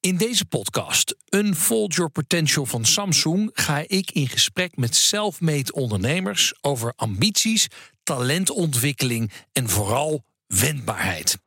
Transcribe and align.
In 0.00 0.16
deze 0.16 0.44
podcast, 0.44 1.16
Unfold 1.30 1.94
Your 1.94 2.10
Potential 2.10 2.66
van 2.66 2.84
Samsung, 2.84 3.50
ga 3.52 3.84
ik 3.86 4.10
in 4.10 4.28
gesprek 4.28 4.76
met 4.76 4.94
self-made 4.94 5.72
ondernemers 5.72 6.54
over 6.60 6.92
ambities, 6.96 7.68
talentontwikkeling 8.02 9.32
en 9.52 9.68
vooral 9.68 10.24
wendbaarheid. 10.46 11.38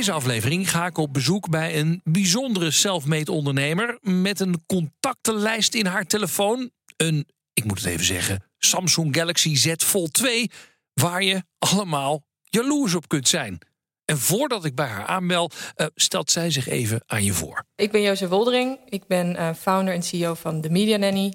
Deze 0.00 0.12
aflevering 0.12 0.70
ga 0.70 0.86
ik 0.86 0.98
op 0.98 1.12
bezoek 1.12 1.48
bij 1.48 1.78
een 1.78 2.00
bijzondere 2.04 2.70
self-made 2.70 3.32
ondernemer 3.32 3.98
met 4.00 4.40
een 4.40 4.64
contactenlijst 4.66 5.74
in 5.74 5.86
haar 5.86 6.06
telefoon. 6.06 6.70
Een, 6.96 7.28
ik 7.52 7.64
moet 7.64 7.78
het 7.78 7.86
even 7.86 8.04
zeggen, 8.04 8.44
Samsung 8.58 9.16
Galaxy 9.16 9.56
Z 9.56 9.74
Fold 9.76 10.12
2, 10.12 10.50
waar 10.92 11.22
je 11.22 11.42
allemaal 11.58 12.22
jaloers 12.42 12.94
op 12.94 13.08
kunt 13.08 13.28
zijn. 13.28 13.58
En 14.04 14.18
voordat 14.18 14.64
ik 14.64 14.74
bij 14.74 14.86
haar 14.86 15.06
aanbel, 15.06 15.50
uh, 15.76 15.86
stelt 15.94 16.30
zij 16.30 16.50
zich 16.50 16.68
even 16.68 17.02
aan 17.06 17.24
je 17.24 17.32
voor. 17.32 17.64
Ik 17.76 17.90
ben 17.90 18.02
Jozef 18.02 18.28
Woldering. 18.28 18.78
Ik 18.88 19.06
ben 19.06 19.36
uh, 19.36 19.50
founder 19.58 19.94
en 19.94 20.02
CEO 20.02 20.34
van 20.34 20.60
The 20.60 20.70
Media 20.70 20.96
Nanny. 20.96 21.34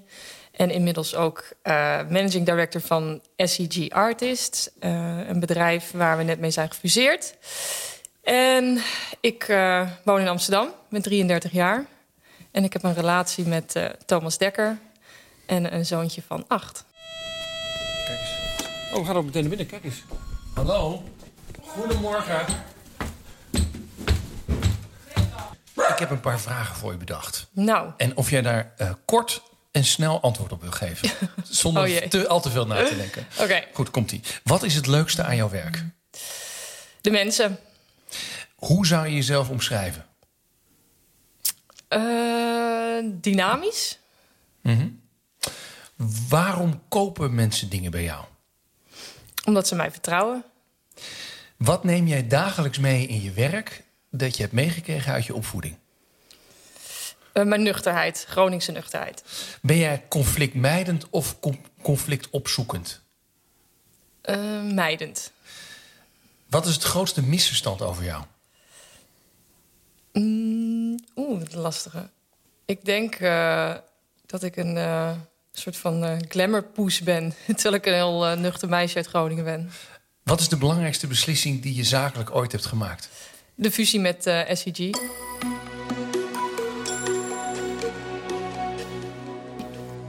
En 0.51 0.69
inmiddels 0.69 1.15
ook 1.15 1.39
uh, 1.63 1.73
managing 2.09 2.45
director 2.45 2.81
van 2.81 3.21
SEG 3.37 3.89
Artists. 3.89 4.69
een 4.79 5.39
bedrijf 5.39 5.91
waar 5.91 6.17
we 6.17 6.23
net 6.23 6.39
mee 6.39 6.51
zijn 6.51 6.69
gefuseerd. 6.71 7.33
En 8.25 8.81
ik 9.19 9.47
uh, 9.47 9.89
woon 10.03 10.19
in 10.19 10.27
Amsterdam, 10.27 10.69
ben 10.89 11.01
33 11.01 11.51
jaar. 11.51 11.85
En 12.51 12.63
ik 12.63 12.73
heb 12.73 12.83
een 12.83 12.93
relatie 12.93 13.45
met 13.45 13.75
uh, 13.75 13.85
Thomas 14.05 14.37
Dekker 14.37 14.77
en 15.45 15.73
een 15.73 15.85
zoontje 15.85 16.21
van 16.27 16.45
8. 16.47 16.85
Kijk 18.05 18.19
eens. 18.19 18.93
Oh, 18.93 18.99
we 18.99 19.05
gaan 19.05 19.15
ook 19.15 19.25
meteen 19.25 19.41
naar 19.41 19.49
binnen. 19.49 19.67
Kijk 19.67 19.83
eens. 19.83 20.03
Hallo. 20.53 21.03
Goedemorgen. 21.61 22.45
Ik 25.73 25.99
heb 25.99 26.09
een 26.09 26.19
paar 26.19 26.39
vragen 26.39 26.75
voor 26.75 26.91
je 26.91 26.97
bedacht. 26.97 27.47
Nou. 27.51 27.91
En 27.97 28.17
of 28.17 28.29
jij 28.29 28.41
daar 28.41 28.73
uh, 28.77 28.91
kort 29.05 29.41
en 29.71 29.83
snel 29.83 30.21
antwoord 30.21 30.51
op 30.51 30.61
wil 30.61 30.71
geven. 30.71 31.09
Zonder 31.43 31.83
oh 31.83 32.07
te, 32.07 32.27
al 32.27 32.41
te 32.41 32.49
veel 32.49 32.67
na 32.67 32.83
te 32.85 32.97
denken. 32.97 33.27
Oké. 33.33 33.43
Okay. 33.43 33.67
Goed, 33.73 33.91
komt-ie. 33.91 34.21
Wat 34.43 34.63
is 34.63 34.75
het 34.75 34.87
leukste 34.87 35.23
aan 35.23 35.35
jouw 35.35 35.49
werk? 35.49 35.83
De 37.01 37.11
mensen. 37.11 37.59
Hoe 38.55 38.85
zou 38.85 39.07
je 39.07 39.15
jezelf 39.15 39.49
omschrijven? 39.49 40.05
Uh, 41.89 43.11
dynamisch. 43.13 43.99
Mm 44.61 44.77
-hmm. 44.77 45.01
Waarom 46.29 46.81
kopen 46.87 47.35
mensen 47.35 47.69
dingen 47.69 47.91
bij 47.91 48.03
jou? 48.03 48.25
Omdat 49.45 49.67
ze 49.67 49.75
mij 49.75 49.91
vertrouwen. 49.91 50.43
Wat 51.57 51.83
neem 51.83 52.07
jij 52.07 52.27
dagelijks 52.27 52.77
mee 52.77 53.07
in 53.07 53.21
je 53.21 53.31
werk 53.31 53.83
dat 54.09 54.35
je 54.35 54.41
hebt 54.41 54.53
meegekregen 54.53 55.13
uit 55.13 55.25
je 55.25 55.35
opvoeding? 55.35 55.77
Uh, 57.33 57.43
mijn 57.43 57.63
nuchterheid, 57.63 58.25
Groningse 58.27 58.71
nuchterheid. 58.71 59.23
Ben 59.61 59.77
jij 59.77 60.03
conflictmijdend 60.07 61.09
of 61.09 61.39
conflictopzoekend? 61.81 63.01
Uh, 64.23 64.61
mijdend. 64.61 65.31
Wat 66.49 66.65
is 66.65 66.73
het 66.73 66.83
grootste 66.83 67.23
misverstand 67.23 67.81
over 67.81 68.03
jou? 68.03 68.23
Mm, 70.13 70.99
Oeh, 71.15 71.39
wat 71.39 71.53
lastige. 71.53 72.09
Ik 72.65 72.85
denk 72.85 73.19
uh, 73.19 73.73
dat 74.25 74.43
ik 74.43 74.55
een 74.55 74.75
uh, 74.75 75.11
soort 75.51 75.77
van 75.77 76.03
uh, 76.03 76.17
glamourpoes 76.27 77.01
ben. 77.01 77.33
Terwijl 77.45 77.73
ik 77.75 77.85
een 77.85 77.93
heel 77.93 78.37
nuchter 78.37 78.69
meisje 78.69 78.95
uit 78.95 79.07
Groningen 79.07 79.43
ben. 79.43 79.71
Wat 80.23 80.39
is 80.39 80.49
de 80.49 80.57
belangrijkste 80.57 81.07
beslissing 81.07 81.61
die 81.61 81.75
je 81.75 81.83
zakelijk 81.83 82.35
ooit 82.35 82.51
hebt 82.51 82.65
gemaakt? 82.65 83.09
De 83.55 83.71
fusie 83.71 83.99
met 83.99 84.31
SCG. 84.53 84.89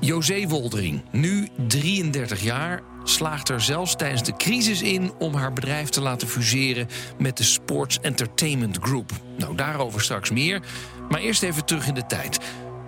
José 0.07 0.47
Woldering, 0.47 1.03
nu 1.11 1.49
33 1.67 2.43
jaar, 2.43 2.83
slaagt 3.05 3.49
er 3.49 3.61
zelfs 3.61 3.97
tijdens 3.97 4.23
de 4.23 4.37
crisis 4.37 4.83
in 4.83 5.13
om 5.19 5.35
haar 5.35 5.53
bedrijf 5.53 5.89
te 5.89 6.01
laten 6.01 6.29
fuseren 6.29 6.89
met 7.19 7.37
de 7.37 7.43
Sports 7.45 7.99
Entertainment 8.01 8.79
Group. 8.81 9.11
Nou, 9.37 9.57
daarover 9.57 10.01
straks 10.01 10.31
meer. 10.31 10.63
Maar 11.09 11.21
eerst 11.21 11.43
even 11.43 11.65
terug 11.65 11.87
in 11.87 11.95
de 11.95 12.07
tijd. 12.07 12.39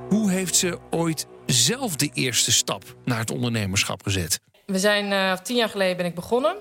Hoe 0.08 0.30
heeft 0.30 0.56
ze 0.56 0.78
ooit 0.90 1.26
zelf 1.46 1.96
de 1.96 2.10
eerste 2.14 2.52
stap 2.52 2.82
naar 3.04 3.18
het 3.18 3.30
ondernemerschap 3.30 4.02
gezet? 4.02 4.40
We 4.66 4.78
zijn 4.78 5.12
uh, 5.12 5.38
tien 5.42 5.56
jaar 5.56 5.68
geleden 5.68 5.96
ben 5.96 6.06
ik 6.06 6.14
begonnen. 6.14 6.56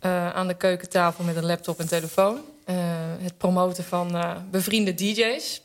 Uh, 0.00 0.30
aan 0.34 0.46
de 0.46 0.56
keukentafel 0.56 1.24
met 1.24 1.36
een 1.36 1.46
laptop 1.46 1.80
en 1.80 1.88
telefoon. 1.88 2.34
Uh, 2.66 2.76
het 3.20 3.38
promoten 3.38 3.84
van 3.84 4.16
bevriende 4.50 4.94
DJ's. 4.94 5.62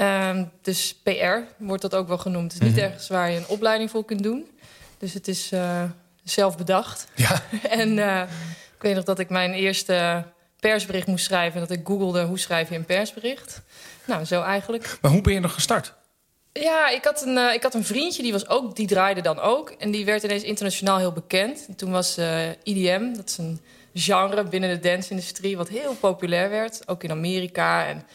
Um, 0.00 0.50
dus 0.62 0.94
PR 1.02 1.38
wordt 1.56 1.82
dat 1.82 1.94
ook 1.94 2.08
wel 2.08 2.18
genoemd. 2.18 2.52
Het 2.52 2.62
is 2.62 2.68
niet 2.68 2.76
mm 2.76 2.82
-hmm. 2.82 2.90
ergens 2.90 3.08
waar 3.08 3.30
je 3.30 3.36
een 3.36 3.48
opleiding 3.48 3.90
voor 3.90 4.04
kunt 4.04 4.22
doen. 4.22 4.50
Dus 4.98 5.14
het 5.14 5.28
is 5.28 5.52
uh, 5.52 5.82
zelf 6.24 6.56
bedacht. 6.56 7.06
Ja. 7.14 7.42
en 7.80 7.96
uh, 7.96 8.22
ik 8.76 8.82
weet 8.82 8.94
nog 8.94 9.04
dat 9.04 9.18
ik 9.18 9.28
mijn 9.28 9.52
eerste 9.52 10.24
persbericht 10.60 11.06
moest 11.06 11.24
schrijven... 11.24 11.60
en 11.60 11.66
dat 11.66 11.76
ik 11.76 11.86
googelde 11.86 12.24
hoe 12.24 12.38
schrijf 12.38 12.68
je 12.68 12.74
een 12.74 12.84
persbericht. 12.84 13.62
Nou, 14.04 14.24
zo 14.24 14.42
eigenlijk. 14.42 14.98
Maar 15.00 15.10
hoe 15.10 15.20
ben 15.20 15.32
je 15.32 15.40
nog 15.40 15.54
gestart? 15.54 15.94
Ja, 16.52 16.88
ik 16.88 17.04
had, 17.04 17.22
een, 17.22 17.36
uh, 17.36 17.54
ik 17.54 17.62
had 17.62 17.74
een 17.74 17.84
vriendje, 17.84 18.22
die, 18.22 18.32
was 18.32 18.48
ook, 18.48 18.76
die 18.76 18.86
draaide 18.86 19.20
dan 19.20 19.40
ook. 19.40 19.70
En 19.70 19.90
die 19.90 20.04
werd 20.04 20.22
ineens 20.22 20.42
internationaal 20.42 20.98
heel 20.98 21.12
bekend. 21.12 21.64
En 21.68 21.76
toen 21.76 21.90
was 21.90 22.18
IDM, 22.62 23.14
dat 23.14 23.28
is 23.28 23.38
een 23.38 23.60
genre 23.94 24.44
binnen 24.44 24.70
de 24.80 24.88
dance-industrie... 24.88 25.56
wat 25.56 25.68
heel 25.68 25.94
populair 25.94 26.50
werd, 26.50 26.88
ook 26.88 27.04
in 27.04 27.10
Amerika... 27.10 27.86
En, 27.86 28.06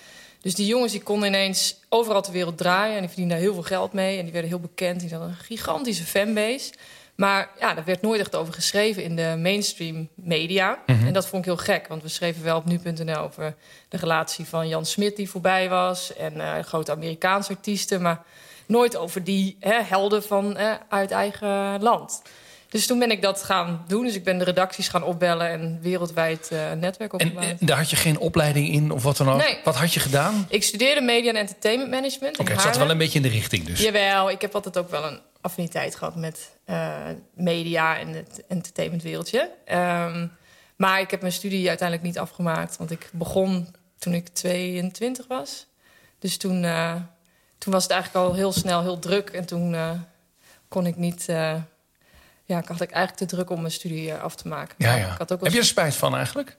dus 0.41 0.55
die 0.55 0.65
jongens 0.65 0.91
die 0.91 1.01
konden 1.01 1.27
ineens 1.27 1.79
overal 1.89 2.21
ter 2.21 2.33
wereld 2.33 2.57
draaien. 2.57 2.93
En 2.93 2.99
die 2.99 3.07
verdienden 3.07 3.37
daar 3.37 3.45
heel 3.45 3.53
veel 3.53 3.63
geld 3.63 3.93
mee. 3.93 4.17
En 4.17 4.23
die 4.23 4.33
werden 4.33 4.51
heel 4.51 4.59
bekend. 4.59 4.99
Die 4.99 5.09
hadden 5.09 5.29
een 5.29 5.35
gigantische 5.35 6.03
fanbase. 6.03 6.73
Maar 7.15 7.49
ja, 7.59 7.73
daar 7.73 7.85
werd 7.85 8.01
nooit 8.01 8.19
echt 8.19 8.35
over 8.35 8.53
geschreven 8.53 9.03
in 9.03 9.15
de 9.15 9.35
mainstream 9.37 10.09
media. 10.15 10.79
Mm 10.85 10.95
-hmm. 10.95 11.07
En 11.07 11.13
dat 11.13 11.27
vond 11.27 11.45
ik 11.45 11.51
heel 11.51 11.63
gek. 11.63 11.87
Want 11.87 12.01
we 12.01 12.07
schreven 12.07 12.43
wel 12.43 12.57
op 12.57 12.65
nu.nl 12.65 13.17
over 13.17 13.55
de 13.89 13.97
relatie 13.97 14.45
van 14.45 14.67
Jan 14.67 14.85
Smit 14.85 15.15
die 15.15 15.29
voorbij 15.29 15.69
was. 15.69 16.13
En 16.13 16.35
uh, 16.35 16.59
grote 16.59 16.91
Amerikaanse 16.91 17.53
artiesten. 17.53 18.01
Maar 18.01 18.23
nooit 18.65 18.97
over 18.97 19.23
die 19.23 19.57
hè, 19.59 19.81
helden 19.81 20.23
van, 20.23 20.57
uh, 20.59 20.73
uit 20.89 21.11
eigen 21.11 21.81
land. 21.81 22.21
Dus 22.69 22.87
toen 22.87 22.99
ben 22.99 23.11
ik 23.11 23.21
dat 23.21 23.43
gaan 23.43 23.83
doen. 23.87 24.05
Dus 24.05 24.15
ik 24.15 24.23
ben 24.23 24.37
de 24.37 24.43
redacties 24.43 24.87
gaan 24.87 25.03
opbellen 25.03 25.49
en 25.49 25.79
wereldwijd 25.81 26.49
uh, 26.53 26.71
netwerk 26.71 27.13
opgebouwd. 27.13 27.45
En, 27.45 27.57
en, 27.59 27.65
daar 27.65 27.77
had 27.77 27.89
je 27.89 27.95
geen 27.95 28.17
opleiding 28.17 28.67
in 28.67 28.91
of 28.91 29.03
wat 29.03 29.17
dan 29.17 29.29
ook? 29.29 29.37
Nee. 29.37 29.57
Wat 29.63 29.75
had 29.75 29.93
je 29.93 29.99
gedaan? 29.99 30.45
Ik 30.49 30.63
studeerde 30.63 31.01
media 31.01 31.29
en 31.29 31.35
entertainment 31.35 31.91
management. 31.91 32.33
Oké, 32.33 32.41
okay, 32.41 32.53
het 32.53 32.63
zat 32.63 32.77
wel 32.77 32.89
een 32.89 32.97
beetje 32.97 33.19
in 33.19 33.23
de 33.23 33.29
richting 33.29 33.65
dus. 33.65 33.81
Jawel, 33.81 34.29
ik 34.29 34.41
heb 34.41 34.55
altijd 34.55 34.77
ook 34.77 34.89
wel 34.89 35.05
een 35.05 35.19
affiniteit 35.41 35.95
gehad 35.95 36.15
met 36.15 36.49
uh, 36.69 36.97
media 37.33 37.99
en 37.99 38.07
het 38.07 38.43
entertainmentwereldje. 38.47 39.51
Um, 39.71 40.31
maar 40.75 40.99
ik 40.99 41.11
heb 41.11 41.21
mijn 41.21 41.33
studie 41.33 41.67
uiteindelijk 41.67 42.07
niet 42.07 42.19
afgemaakt. 42.19 42.77
Want 42.77 42.91
ik 42.91 43.09
begon 43.13 43.75
toen 43.99 44.13
ik 44.13 44.27
22 44.27 45.27
was. 45.27 45.65
Dus 46.19 46.37
toen, 46.37 46.63
uh, 46.63 46.95
toen 47.57 47.73
was 47.73 47.83
het 47.83 47.91
eigenlijk 47.91 48.25
al 48.25 48.33
heel 48.33 48.51
snel 48.51 48.81
heel 48.81 48.99
druk. 48.99 49.29
En 49.29 49.45
toen 49.45 49.75
kon 50.67 50.85
ik 50.85 50.95
niet 50.95 51.25
ja, 52.49 52.57
ik 52.57 52.67
had 52.67 52.81
ik 52.81 52.91
eigenlijk 52.91 53.29
te 53.29 53.35
druk 53.35 53.49
om 53.49 53.59
mijn 53.59 53.73
studie 53.73 54.13
af 54.13 54.35
te 54.35 54.47
maken. 54.47 54.75
Ja, 54.77 54.95
ja. 54.95 55.11
Ik 55.11 55.17
had 55.17 55.31
ook 55.31 55.43
heb 55.43 55.51
je 55.51 55.59
er 55.59 55.65
spijt 55.65 55.95
van 55.95 56.15
eigenlijk? 56.15 56.57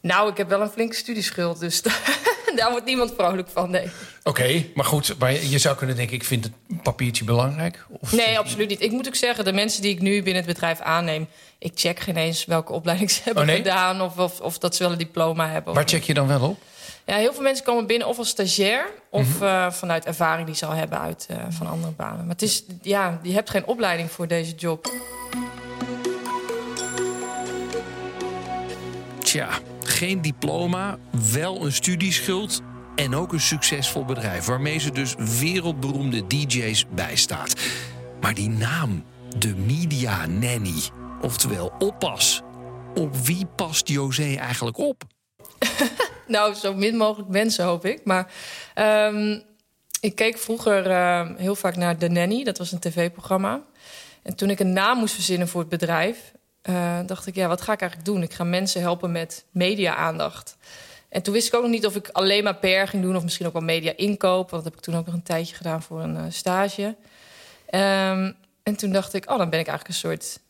Nou, 0.00 0.30
ik 0.30 0.36
heb 0.36 0.48
wel 0.48 0.60
een 0.60 0.70
flinke 0.70 0.94
studieschuld, 0.94 1.60
dus 1.60 1.82
daar 2.56 2.70
wordt 2.70 2.86
niemand 2.86 3.12
vrolijk 3.16 3.48
van, 3.48 3.70
nee. 3.70 3.82
Oké, 3.82 3.90
okay, 4.28 4.70
maar 4.74 4.84
goed, 4.84 5.14
maar 5.18 5.32
je 5.32 5.58
zou 5.58 5.76
kunnen 5.76 5.96
denken... 5.96 6.16
ik 6.16 6.24
vind 6.24 6.44
het 6.44 6.82
papiertje 6.82 7.24
belangrijk? 7.24 7.86
Of 7.88 8.12
nee, 8.12 8.38
absoluut 8.38 8.68
niet. 8.68 8.82
Ik 8.82 8.90
moet 8.90 9.06
ook 9.06 9.14
zeggen, 9.14 9.44
de 9.44 9.52
mensen 9.52 9.82
die 9.82 9.90
ik 9.90 10.00
nu 10.00 10.22
binnen 10.22 10.42
het 10.42 10.52
bedrijf 10.52 10.80
aanneem... 10.80 11.28
ik 11.58 11.72
check 11.74 12.00
geen 12.00 12.16
eens 12.16 12.44
welke 12.44 12.72
opleiding 12.72 13.10
ze 13.10 13.20
hebben 13.24 13.42
oh, 13.42 13.48
nee? 13.48 13.56
gedaan... 13.56 14.00
Of, 14.00 14.18
of, 14.18 14.40
of, 14.40 14.58
dat 14.58 14.76
ze 14.76 14.82
wel 14.82 14.92
een 14.92 14.98
diploma 14.98 15.48
hebben. 15.48 15.74
Waar 15.74 15.88
check 15.88 16.02
je 16.02 16.14
dan 16.14 16.26
wel 16.26 16.48
op? 16.48 16.62
Ja, 17.10 17.16
heel 17.16 17.32
veel 17.32 17.42
mensen 17.42 17.64
komen 17.64 17.86
binnen 17.86 18.08
of 18.08 18.18
als 18.18 18.28
stagiair... 18.28 18.86
of 19.08 19.26
mm 19.26 19.32
-hmm. 19.32 19.42
uh, 19.42 19.70
vanuit 19.70 20.04
ervaring 20.04 20.46
die 20.46 20.56
ze 20.56 20.66
al 20.66 20.72
hebben 20.72 21.00
uit 21.00 21.26
uh, 21.30 21.36
van 21.48 21.66
andere 21.66 21.92
banen. 21.92 22.18
Maar 22.18 22.34
het 22.34 22.42
is, 22.42 22.64
ja, 22.82 23.20
je 23.22 23.32
hebt 23.32 23.50
geen 23.50 23.66
opleiding 23.66 24.10
voor 24.10 24.28
deze 24.28 24.54
job. 24.54 24.92
Tja, 29.18 29.48
geen 29.82 30.22
diploma, 30.22 30.98
wel 31.32 31.64
een 31.64 31.72
studieschuld 31.72 32.60
en 32.94 33.14
ook 33.14 33.32
een 33.32 33.40
succesvol 33.40 34.04
bedrijf... 34.04 34.44
waarmee 34.44 34.78
ze 34.78 34.92
dus 34.92 35.14
wereldberoemde 35.40 36.26
DJ's 36.26 36.86
bijstaat. 36.94 37.60
Maar 38.20 38.34
die 38.34 38.48
naam, 38.48 39.04
de 39.38 39.54
Media 39.54 40.26
Nanny, 40.26 40.82
oftewel 41.20 41.72
oppas... 41.78 42.42
op 42.94 43.16
wie 43.16 43.46
past 43.56 43.88
José 43.88 44.34
eigenlijk 44.34 44.78
op? 44.78 45.02
nou, 46.30 46.54
zo 46.54 46.74
min 46.74 46.96
mogelijk 46.96 47.28
mensen, 47.28 47.64
hoop 47.64 47.84
ik. 47.84 48.04
Maar 48.04 48.32
um, 49.12 49.42
ik 50.00 50.14
keek 50.14 50.38
vroeger 50.38 50.86
uh, 50.86 51.28
heel 51.36 51.54
vaak 51.54 51.76
naar 51.76 51.96
The 51.96 52.08
Nanny. 52.08 52.44
Dat 52.44 52.58
was 52.58 52.72
een 52.72 52.78
tv-programma. 52.78 53.62
En 54.22 54.34
toen 54.36 54.50
ik 54.50 54.60
een 54.60 54.72
naam 54.72 54.98
moest 54.98 55.14
verzinnen 55.14 55.48
voor 55.48 55.60
het 55.60 55.70
bedrijf... 55.70 56.32
Uh, 56.62 56.98
dacht 57.06 57.26
ik, 57.26 57.34
ja, 57.34 57.48
wat 57.48 57.60
ga 57.60 57.72
ik 57.72 57.80
eigenlijk 57.80 58.10
doen? 58.10 58.22
Ik 58.22 58.32
ga 58.32 58.44
mensen 58.44 58.80
helpen 58.80 59.12
met 59.12 59.44
media-aandacht. 59.50 60.56
En 61.08 61.22
toen 61.22 61.32
wist 61.32 61.46
ik 61.46 61.54
ook 61.54 61.62
nog 61.62 61.70
niet 61.70 61.86
of 61.86 61.96
ik 61.96 62.08
alleen 62.08 62.44
maar 62.44 62.56
PR 62.56 62.66
ging 62.66 63.02
doen... 63.02 63.16
of 63.16 63.22
misschien 63.22 63.46
ook 63.46 63.52
wel 63.52 63.62
media-inkoop. 63.62 64.50
Want 64.50 64.62
dat 64.62 64.64
heb 64.64 64.74
ik 64.74 64.80
toen 64.80 64.96
ook 64.96 65.06
nog 65.06 65.14
een 65.14 65.22
tijdje 65.22 65.54
gedaan 65.54 65.82
voor 65.82 66.00
een 66.00 66.16
uh, 66.16 66.22
stage. 66.28 66.96
Um, 67.70 68.36
en 68.62 68.76
toen 68.76 68.92
dacht 68.92 69.14
ik, 69.14 69.30
oh, 69.30 69.38
dan 69.38 69.50
ben 69.50 69.60
ik 69.60 69.66
eigenlijk 69.66 69.88
een 69.88 70.08
soort 70.10 70.40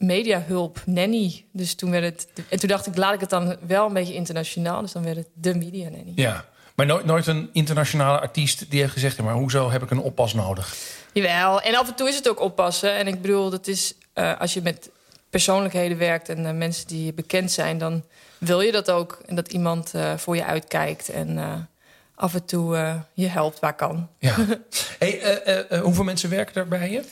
mediahulp, 0.00 0.82
nanny. 0.86 1.44
Dus 1.52 1.74
toen 1.74 1.90
werd 1.90 2.04
het... 2.04 2.44
En 2.48 2.58
toen 2.58 2.68
dacht 2.68 2.86
ik, 2.86 2.96
laat 2.96 3.14
ik 3.14 3.20
het 3.20 3.30
dan 3.30 3.56
wel 3.66 3.86
een 3.86 3.92
beetje 3.92 4.14
internationaal. 4.14 4.80
Dus 4.80 4.92
dan 4.92 5.02
werd 5.02 5.16
het 5.16 5.28
de 5.34 5.54
media 5.54 5.88
nanny. 5.88 6.12
Ja, 6.14 6.44
maar 6.74 6.86
nooit, 6.86 7.04
nooit 7.04 7.26
een 7.26 7.50
internationale 7.52 8.20
artiest 8.20 8.70
die 8.70 8.80
heeft 8.80 8.92
gezegd... 8.92 9.22
maar 9.22 9.34
hoezo 9.34 9.70
heb 9.70 9.82
ik 9.82 9.90
een 9.90 10.00
oppas 10.00 10.34
nodig? 10.34 10.76
Jawel, 11.12 11.60
en 11.60 11.74
af 11.74 11.88
en 11.88 11.94
toe 11.94 12.08
is 12.08 12.16
het 12.16 12.28
ook 12.28 12.40
oppassen. 12.40 12.94
En 12.94 13.06
ik 13.06 13.22
bedoel, 13.22 13.50
dat 13.50 13.66
is 13.66 13.94
uh, 14.14 14.40
als 14.40 14.54
je 14.54 14.62
met 14.62 14.90
persoonlijkheden 15.30 15.98
werkt... 15.98 16.28
en 16.28 16.44
uh, 16.44 16.50
mensen 16.50 16.86
die 16.86 17.12
bekend 17.12 17.52
zijn, 17.52 17.78
dan 17.78 18.04
wil 18.38 18.60
je 18.60 18.72
dat 18.72 18.90
ook. 18.90 19.20
En 19.26 19.34
dat 19.34 19.52
iemand 19.52 19.92
uh, 19.94 20.16
voor 20.16 20.36
je 20.36 20.44
uitkijkt 20.44 21.08
en 21.08 21.68
af 22.14 22.34
en 22.34 22.44
toe 22.44 22.98
je 23.14 23.26
helpt 23.26 23.60
waar 23.60 23.76
kan. 23.76 24.08
Ja. 24.18 24.34
hey, 24.98 25.66
hoeveel 25.82 26.04
mensen 26.04 26.30
werken 26.30 26.54
daar 26.54 26.68
bij 26.68 26.90
je? 26.90 27.02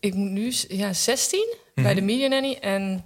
Ik 0.00 0.14
moet 0.14 0.30
nu 0.30 0.52
ja, 0.68 0.92
16 0.92 1.54
bij 1.74 1.94
de 1.94 2.00
mhm. 2.00 2.04
Media 2.04 2.28
Nanny. 2.28 2.58
En 2.60 3.04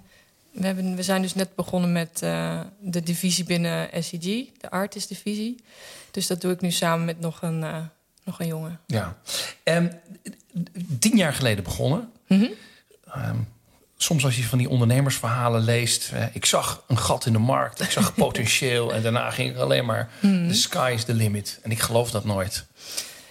we, 0.51 0.65
hebben, 0.65 0.95
we 0.95 1.03
zijn 1.03 1.21
dus 1.21 1.35
net 1.35 1.55
begonnen 1.55 1.91
met 1.91 2.21
uh, 2.23 2.59
de 2.79 3.03
divisie 3.03 3.43
binnen 3.43 4.03
SCG, 4.03 4.23
de 4.57 4.69
artist 4.69 5.07
divisie. 5.07 5.63
Dus 6.11 6.27
dat 6.27 6.41
doe 6.41 6.51
ik 6.51 6.61
nu 6.61 6.71
samen 6.71 7.05
met 7.05 7.19
nog 7.19 7.41
een, 7.41 7.61
uh, 7.61 7.77
nog 8.23 8.39
een 8.39 8.47
jongen. 8.47 8.79
Ja. 8.85 9.17
En 9.63 10.01
tien 10.99 11.17
jaar 11.17 11.33
geleden 11.33 11.63
begonnen. 11.63 12.11
Mm 12.27 12.39
-hmm. 12.39 12.53
um, 13.23 13.47
soms 13.97 14.25
als 14.25 14.35
je 14.35 14.43
van 14.43 14.57
die 14.57 14.69
ondernemersverhalen 14.69 15.61
leest... 15.61 16.11
Uh, 16.13 16.25
ik 16.33 16.45
zag 16.45 16.83
een 16.87 16.97
gat 16.97 17.25
in 17.25 17.33
de 17.33 17.39
markt, 17.39 17.81
ik 17.81 17.91
zag 17.91 18.13
potentieel... 18.25 18.93
en 18.93 19.01
daarna 19.01 19.31
ging 19.31 19.51
ik 19.51 19.57
alleen 19.57 19.85
maar... 19.85 20.09
Mm. 20.19 20.47
The 20.47 20.53
sky 20.53 20.91
is 20.95 21.03
the 21.03 21.13
limit. 21.13 21.59
En 21.61 21.71
ik 21.71 21.79
geloof 21.79 22.11
dat 22.11 22.25
nooit. 22.25 22.65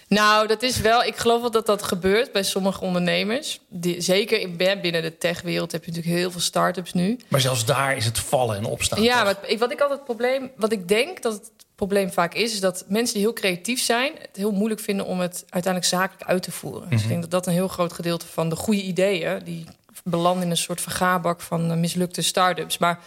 Nou, 0.08 0.46
dat 0.46 0.62
is 0.62 0.80
wel. 0.80 1.04
Ik 1.04 1.16
geloof 1.16 1.40
wel 1.40 1.50
dat 1.50 1.66
dat 1.66 1.82
gebeurt 1.82 2.32
bij 2.32 2.42
sommige 2.42 2.80
ondernemers. 2.80 3.60
Die, 3.68 4.00
zeker 4.00 4.56
binnen 4.56 5.02
de 5.02 5.18
techwereld 5.18 5.72
heb 5.72 5.84
je 5.84 5.90
natuurlijk 5.90 6.16
heel 6.16 6.30
veel 6.30 6.40
start-ups 6.40 6.92
nu. 6.92 7.18
Maar 7.28 7.40
zelfs 7.40 7.64
daar 7.64 7.96
is 7.96 8.04
het 8.04 8.18
vallen 8.18 8.56
en 8.56 8.64
opstaan. 8.64 9.02
Ja, 9.02 9.24
wat, 9.24 9.38
wat 9.58 9.72
ik 9.72 9.80
altijd 9.80 9.90
het 9.90 10.04
probleem, 10.04 10.50
wat 10.56 10.72
ik 10.72 10.88
denk 10.88 11.22
dat 11.22 11.32
het 11.32 11.50
probleem 11.74 12.12
vaak 12.12 12.34
is, 12.34 12.52
is 12.52 12.60
dat 12.60 12.84
mensen 12.88 13.14
die 13.14 13.22
heel 13.22 13.32
creatief 13.32 13.80
zijn, 13.80 14.12
het 14.18 14.36
heel 14.36 14.52
moeilijk 14.52 14.80
vinden 14.80 15.06
om 15.06 15.20
het 15.20 15.44
uiteindelijk 15.48 15.92
zakelijk 15.92 16.30
uit 16.30 16.42
te 16.42 16.50
voeren. 16.50 16.88
Dus 16.88 16.98
ik 16.98 16.98
mhm. 16.98 17.08
denk 17.08 17.20
dat 17.20 17.30
dat 17.30 17.46
een 17.46 17.52
heel 17.52 17.68
groot 17.68 17.92
gedeelte 17.92 18.26
van 18.26 18.48
de 18.48 18.56
goede 18.56 18.82
ideeën, 18.82 19.40
die 19.44 19.64
belanden 20.04 20.44
in 20.44 20.50
een 20.50 20.56
soort 20.56 20.80
vergaarbak 20.80 21.40
van 21.40 21.70
uh, 21.70 21.76
mislukte 21.76 22.22
start-ups. 22.22 22.78
Maar 22.78 23.00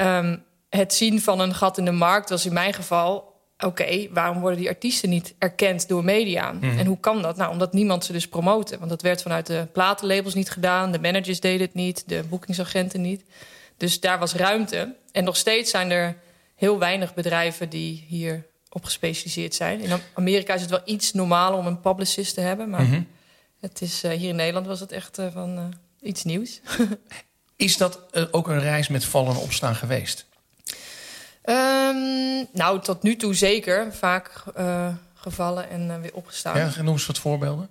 um, 0.00 0.44
het 0.68 0.94
zien 0.94 1.22
van 1.22 1.40
een 1.40 1.54
gat 1.54 1.78
in 1.78 1.84
de 1.84 1.92
markt 1.92 2.30
was 2.30 2.46
in 2.46 2.52
mijn 2.52 2.74
geval 2.74 3.35
oké, 3.58 4.08
waarom 4.10 4.40
worden 4.40 4.58
die 4.58 4.68
artiesten 4.68 5.08
niet 5.08 5.34
erkend 5.38 5.88
door 5.88 6.04
media? 6.04 6.52
Mhm. 6.52 6.78
En 6.78 6.86
hoe 6.86 7.00
kan 7.00 7.22
dat? 7.22 7.36
Nou, 7.36 7.52
omdat 7.52 7.72
niemand 7.72 8.04
ze 8.04 8.12
dus 8.12 8.28
promoten. 8.28 8.78
Want 8.78 8.90
dat 8.90 9.02
werd 9.02 9.22
vanuit 9.22 9.46
de 9.46 9.66
platenlabels 9.72 10.34
niet 10.34 10.50
gedaan. 10.50 10.92
De 10.92 11.00
managers 11.00 11.40
deden 11.40 11.66
het 11.66 11.74
niet. 11.74 12.08
De 12.08 12.22
boekingsagenten 12.28 13.00
niet. 13.00 13.24
Dus 13.76 14.00
daar 14.00 14.18
was 14.18 14.34
ruimte. 14.34 14.94
En 15.12 15.24
nog 15.24 15.36
steeds 15.36 15.70
zijn 15.70 15.90
er 15.90 16.16
heel 16.54 16.78
weinig 16.78 17.14
bedrijven 17.14 17.68
die 17.68 18.04
hier 18.08 18.46
op 18.70 18.84
gespecialiseerd 18.84 19.54
zijn. 19.54 19.80
In 19.80 20.00
Amerika 20.14 20.54
is 20.54 20.60
het 20.60 20.70
wel 20.70 20.82
iets 20.84 21.12
normaler 21.12 21.58
om 21.58 21.66
een 21.66 21.80
publicist 21.80 22.34
te 22.34 22.40
hebben. 22.40 22.70
Maar 22.70 22.82
mhm. 22.82 23.00
het 23.60 23.80
is, 23.80 24.04
uh, 24.04 24.10
hier 24.10 24.28
in 24.28 24.36
Nederland 24.36 24.66
was 24.66 24.80
het 24.80 24.92
echt 24.92 25.18
uh, 25.18 25.26
van 25.32 25.58
uh, 25.58 25.64
iets 26.00 26.24
nieuws. 26.24 26.60
is 27.56 27.76
dat 27.76 28.00
ook 28.30 28.48
een 28.48 28.60
reis 28.60 28.88
met 28.88 29.04
vallen 29.04 29.34
en 29.34 29.40
opstaan 29.40 29.74
geweest? 29.74 30.26
Um, 31.46 32.46
nou, 32.52 32.80
tot 32.80 33.02
nu 33.02 33.16
toe 33.16 33.34
zeker. 33.34 33.94
Vaak 33.94 34.30
uh, 34.58 34.88
gevallen 35.14 35.70
en 35.70 35.88
uh, 35.88 36.00
weer 36.00 36.14
opgestaan. 36.14 36.58
Ja, 36.58 36.82
noem 36.82 36.92
eens 36.92 37.06
wat 37.06 37.18
voorbeelden. 37.18 37.68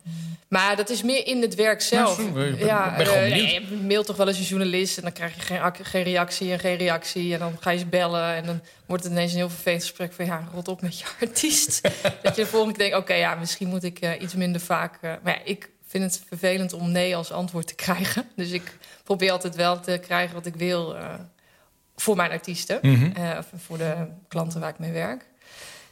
Maar 0.47 0.75
dat 0.75 0.89
is 0.89 1.03
meer 1.03 1.27
in 1.27 1.41
het 1.41 1.55
werk 1.55 1.81
zelf. 1.81 2.23
Ja, 2.23 2.31
ben, 2.31 2.57
ja, 2.57 2.95
ben 2.97 3.07
uh, 3.07 3.13
nee, 3.13 3.53
je 3.53 3.75
mailt 3.83 4.05
toch 4.05 4.15
wel 4.15 4.27
eens 4.27 4.37
een 4.37 4.43
journalist... 4.43 4.97
en 4.97 5.03
dan 5.03 5.11
krijg 5.11 5.35
je 5.35 5.41
geen, 5.41 5.85
geen, 5.85 6.03
reactie 6.03 6.51
en 6.51 6.59
geen 6.59 6.77
reactie... 6.77 7.33
en 7.33 7.39
dan 7.39 7.57
ga 7.59 7.69
je 7.69 7.77
ze 7.77 7.85
bellen 7.85 8.35
en 8.35 8.45
dan 8.45 8.61
wordt 8.85 9.03
het 9.03 9.11
ineens 9.11 9.31
een 9.31 9.37
heel 9.37 9.49
vervelend 9.49 9.81
gesprek... 9.81 10.13
van 10.13 10.25
ja, 10.25 10.47
rot 10.53 10.67
op 10.67 10.81
met 10.81 10.99
je 10.99 11.05
artiest. 11.21 11.81
dat 12.21 12.35
je 12.35 12.41
de 12.41 12.47
volgende 12.47 12.77
keer 12.77 12.89
denkt, 12.89 13.03
oké, 13.03 13.13
ja, 13.13 13.35
misschien 13.35 13.67
moet 13.67 13.83
ik 13.83 14.17
iets 14.19 14.33
minder 14.33 14.61
vaak... 14.61 15.01
maar 15.01 15.19
ja, 15.33 15.39
ik 15.43 15.69
vind 15.87 16.03
het 16.03 16.23
vervelend 16.27 16.73
om 16.73 16.91
nee 16.91 17.15
als 17.15 17.31
antwoord 17.31 17.67
te 17.67 17.75
krijgen. 17.75 18.27
Dus 18.35 18.51
ik 18.51 18.77
probeer 19.03 19.31
altijd 19.31 19.55
wel 19.55 19.79
te 19.79 19.99
krijgen 20.01 20.35
wat 20.35 20.45
ik 20.45 20.55
wil 20.55 20.95
voor 21.95 22.15
mijn 22.15 22.31
artiesten. 22.31 22.79
Mm 22.81 23.13
of 23.37 23.45
voor 23.55 23.77
de 23.77 24.07
klanten 24.27 24.59
waar 24.59 24.69
ik 24.69 24.79
mee 24.79 24.91
werk. 24.91 25.25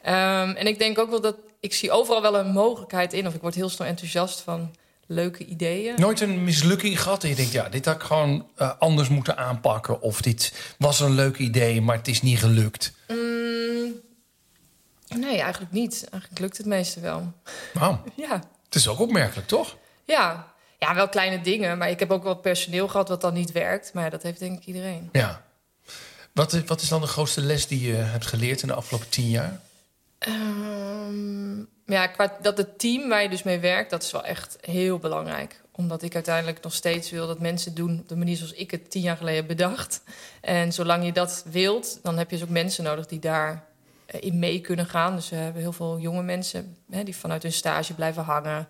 Um, 0.05 0.55
en 0.55 0.67
ik 0.67 0.79
denk 0.79 0.97
ook 0.97 1.09
wel 1.09 1.21
dat 1.21 1.35
ik 1.59 1.73
zie 1.73 1.91
overal 1.91 2.21
wel 2.21 2.37
een 2.37 2.51
mogelijkheid 2.51 3.13
in. 3.13 3.27
Of 3.27 3.33
ik 3.33 3.41
word 3.41 3.55
heel 3.55 3.69
snel 3.69 3.87
enthousiast 3.87 4.41
van 4.41 4.75
leuke 5.07 5.45
ideeën. 5.45 5.95
Nooit 5.97 6.21
een 6.21 6.43
mislukking 6.43 7.01
gehad 7.01 7.23
en 7.23 7.29
je 7.29 7.35
denkt, 7.35 7.51
ja, 7.51 7.69
dit 7.69 7.85
had 7.85 7.95
ik 7.95 8.01
gewoon 8.01 8.47
uh, 8.57 8.71
anders 8.79 9.09
moeten 9.09 9.37
aanpakken. 9.37 10.01
Of 10.01 10.21
dit 10.21 10.73
was 10.77 10.99
een 10.99 11.13
leuk 11.13 11.37
idee, 11.37 11.81
maar 11.81 11.97
het 11.97 12.07
is 12.07 12.21
niet 12.21 12.39
gelukt. 12.39 12.93
Mm, 13.07 13.93
nee, 15.07 15.41
eigenlijk 15.41 15.71
niet. 15.71 16.07
Eigenlijk 16.11 16.41
lukt 16.41 16.57
het 16.57 16.65
meeste 16.65 16.99
wel. 16.99 17.33
Wauw. 17.73 18.03
ja. 18.15 18.43
Het 18.65 18.75
is 18.75 18.87
ook 18.87 18.99
opmerkelijk, 18.99 19.47
toch? 19.47 19.77
Ja. 20.05 20.53
ja, 20.79 20.95
wel 20.95 21.09
kleine 21.09 21.41
dingen. 21.41 21.77
Maar 21.77 21.89
ik 21.89 21.99
heb 21.99 22.11
ook 22.11 22.23
wel 22.23 22.35
personeel 22.35 22.87
gehad 22.87 23.09
wat 23.09 23.21
dan 23.21 23.33
niet 23.33 23.51
werkt. 23.51 23.93
Maar 23.93 24.09
dat 24.09 24.23
heeft 24.23 24.39
denk 24.39 24.57
ik 24.57 24.65
iedereen. 24.65 25.09
Ja. 25.11 25.43
Wat, 26.33 26.65
wat 26.65 26.81
is 26.81 26.87
dan 26.87 27.01
de 27.01 27.07
grootste 27.07 27.41
les 27.41 27.67
die 27.67 27.87
je 27.87 27.93
hebt 27.93 28.25
geleerd 28.25 28.61
in 28.61 28.67
de 28.67 28.73
afgelopen 28.73 29.09
tien 29.09 29.29
jaar? 29.29 29.61
Um, 30.27 31.67
ja, 31.85 32.07
qua 32.07 32.37
dat 32.41 32.57
het 32.57 32.79
team 32.79 33.09
waar 33.09 33.23
je 33.23 33.29
dus 33.29 33.43
mee 33.43 33.59
werkt, 33.59 33.89
dat 33.89 34.03
is 34.03 34.11
wel 34.11 34.23
echt 34.23 34.57
heel 34.61 34.97
belangrijk. 34.97 35.61
Omdat 35.71 36.01
ik 36.01 36.15
uiteindelijk 36.15 36.63
nog 36.63 36.73
steeds 36.73 37.09
wil 37.09 37.27
dat 37.27 37.39
mensen 37.39 37.73
doen 37.73 37.99
op 37.99 38.09
de 38.09 38.15
manier 38.15 38.35
zoals 38.35 38.53
ik 38.53 38.71
het 38.71 38.91
tien 38.91 39.01
jaar 39.01 39.17
geleden 39.17 39.47
bedacht. 39.47 40.01
En 40.41 40.73
zolang 40.73 41.05
je 41.05 41.11
dat 41.11 41.43
wilt, 41.51 41.99
dan 42.03 42.17
heb 42.17 42.29
je 42.29 42.35
dus 42.35 42.45
ook 42.45 42.51
mensen 42.51 42.83
nodig 42.83 43.05
die 43.05 43.19
daar 43.19 43.65
eh, 44.05 44.21
in 44.21 44.39
mee 44.39 44.61
kunnen 44.61 44.85
gaan. 44.85 45.15
Dus 45.15 45.29
we 45.29 45.35
hebben 45.35 45.61
heel 45.61 45.73
veel 45.73 45.99
jonge 45.99 46.23
mensen 46.23 46.77
hè, 46.89 47.03
die 47.03 47.15
vanuit 47.15 47.43
hun 47.43 47.53
stage 47.53 47.93
blijven 47.93 48.23
hangen. 48.23 48.67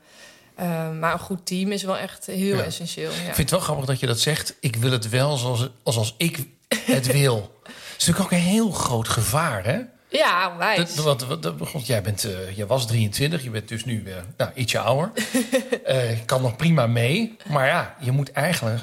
Uh, 0.60 0.92
maar 0.92 1.14
een 1.14 1.20
goed 1.20 1.46
team 1.46 1.72
is 1.72 1.84
wel 1.84 1.98
echt 1.98 2.26
heel 2.26 2.60
essentieel. 2.60 3.12
Ja. 3.12 3.18
Ik 3.18 3.24
vind 3.24 3.38
het 3.38 3.50
wel 3.50 3.60
grappig 3.60 3.86
dat 3.86 4.00
je 4.00 4.06
dat 4.06 4.20
zegt. 4.20 4.56
Ik 4.60 4.76
wil 4.76 4.92
het 4.92 5.10
wel 5.10 5.38
zoals, 5.38 5.70
als 5.84 6.16
ik 6.18 6.48
het 6.86 7.12
wil. 7.12 7.60
Dat 7.64 7.74
is 7.98 8.06
natuurlijk 8.06 8.26
ook 8.26 8.40
een 8.40 8.46
heel 8.46 8.72
groot 8.72 9.08
gevaar, 9.08 9.66
hè? 9.66 9.82
Ja, 10.10 10.58
wijs. 10.58 10.96
Dat, 10.96 11.26
wat, 11.58 11.88
jij, 11.88 12.02
bent, 12.02 12.26
uh, 12.26 12.58
jij 12.58 12.66
was 12.66 12.88
23, 12.88 13.44
je 13.44 13.50
bent 13.50 13.68
dus 13.68 13.86
nu 13.86 14.04
uh, 14.06 14.16
nou, 14.38 14.52
ietsje 14.56 14.80
ouder. 14.80 15.12
uh, 15.88 16.10
je 16.20 16.26
kan 16.26 16.42
nog 16.42 16.56
prima 16.56 16.88
mee. 16.88 17.38
Maar 17.50 17.68
ja, 17.68 17.96
je 18.00 18.12
moet 18.12 18.32
eigenlijk... 18.32 18.82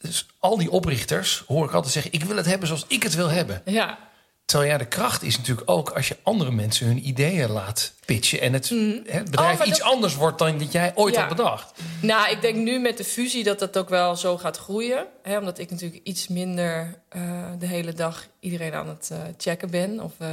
Dus 0.00 0.26
al 0.38 0.58
die 0.58 0.70
oprichters 0.70 1.44
hoor 1.46 1.64
ik 1.64 1.72
altijd 1.72 1.92
zeggen... 1.92 2.12
ik 2.12 2.24
wil 2.24 2.36
het 2.36 2.46
hebben 2.46 2.66
zoals 2.66 2.84
ik 2.88 3.02
het 3.02 3.14
wil 3.14 3.28
hebben. 3.28 3.62
Ja. 3.64 3.98
Terwijl 4.48 4.70
ja, 4.70 4.78
de 4.78 4.86
kracht 4.86 5.22
is 5.22 5.36
natuurlijk 5.36 5.70
ook 5.70 5.90
als 5.90 6.08
je 6.08 6.16
andere 6.22 6.50
mensen 6.50 6.86
hun 6.86 7.06
ideeën 7.06 7.50
laat 7.50 7.92
pitchen. 8.04 8.40
En 8.40 8.52
het, 8.52 8.70
mm. 8.70 9.02
bedrijf 9.24 9.60
oh, 9.60 9.66
iets 9.66 9.82
anders 9.82 10.14
wordt 10.14 10.38
dan 10.38 10.58
dat 10.58 10.72
jij 10.72 10.92
ooit 10.94 11.16
had 11.16 11.28
bedacht. 11.28 11.72
Nou, 12.00 12.30
ik 12.30 12.40
denk 12.40 12.56
nu 12.56 12.78
met 12.78 12.96
de 12.96 13.04
fusie 13.04 13.44
dat 13.44 13.58
dat 13.58 13.78
ook 13.78 13.88
wel 13.88 14.16
zo 14.16 14.38
gaat 14.38 14.56
groeien. 14.56 15.06
Hè, 15.22 15.38
omdat 15.38 15.58
ik 15.58 15.70
natuurlijk 15.70 16.00
iets 16.04 16.28
minder 16.28 16.98
uh, 17.16 17.22
de 17.58 17.66
hele 17.66 17.92
dag 17.92 18.26
iedereen 18.40 18.74
aan 18.74 18.88
het 18.88 19.08
uh, 19.12 19.18
checken 19.36 19.70
ben. 19.70 20.00
Of 20.00 20.12
uh, 20.18 20.28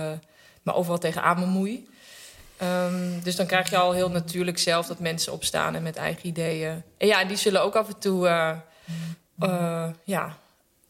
me 0.63 0.74
overal 0.74 0.98
tegenaan 0.98 1.39
bemoei. 1.39 1.88
Um, 2.62 3.19
dus 3.24 3.36
dan 3.36 3.45
krijg 3.45 3.69
je 3.69 3.77
al 3.77 3.91
heel 3.91 4.10
natuurlijk 4.10 4.57
zelf 4.57 4.88
dat 4.88 5.00
mensen 5.00 5.34
opstaan 5.34 5.75
en 5.75 5.84
met 5.84 5.95
eigen 5.95 6.27
ideeën. 6.27 6.84
En 6.98 7.07
ja, 7.07 7.25
die 7.25 7.38
zullen 7.38 7.63
ook 7.63 7.75
af 7.75 7.88
en 7.88 8.00
toe 8.00 8.27
ja, 10.03 10.38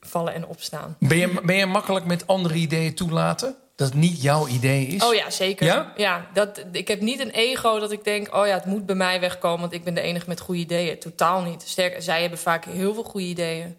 vallen 0.06 0.34
en 0.34 0.46
opstaan. 0.46 0.96
Ben 1.00 1.18
je, 1.18 1.42
ben 1.44 1.56
je 1.56 1.66
makkelijk 1.66 2.06
met 2.06 2.28
andere 2.28 2.56
ideeën 2.56 2.96
toelaten? 2.96 3.56
Dat 3.76 3.88
het 3.88 3.98
niet 3.98 4.22
jouw 4.22 4.48
idee 4.48 4.88
is? 4.88 5.04
Oh 5.04 5.14
ja, 5.14 5.30
zeker. 5.30 5.66
Ja? 5.66 5.94
ja 5.96 6.28
dat, 6.34 6.64
ik 6.72 6.88
heb 6.88 7.02
niet 7.02 7.20
een 7.20 7.30
ego 7.30 7.80
dat 7.80 7.92
ik 7.92 8.04
denk... 8.04 8.36
oh 8.36 8.48
ja, 8.48 8.54
het 8.54 8.66
moet 8.66 8.86
bij 8.86 8.96
mij 8.96 9.20
wegkomen... 9.20 9.60
want 9.60 9.74
ik 9.74 9.84
ben 9.84 9.94
de 9.94 10.02
enige 10.02 10.26
met 10.28 10.40
goede 10.40 10.60
ideeën. 10.60 11.00
Totaal 11.00 11.42
niet. 11.42 11.64
Sterker, 11.66 12.02
zij 12.02 12.22
hebben 12.22 12.40
vaak 12.40 12.66
heel 12.66 12.94
veel 12.94 13.04
goede 13.04 13.26
ideeën. 13.26 13.78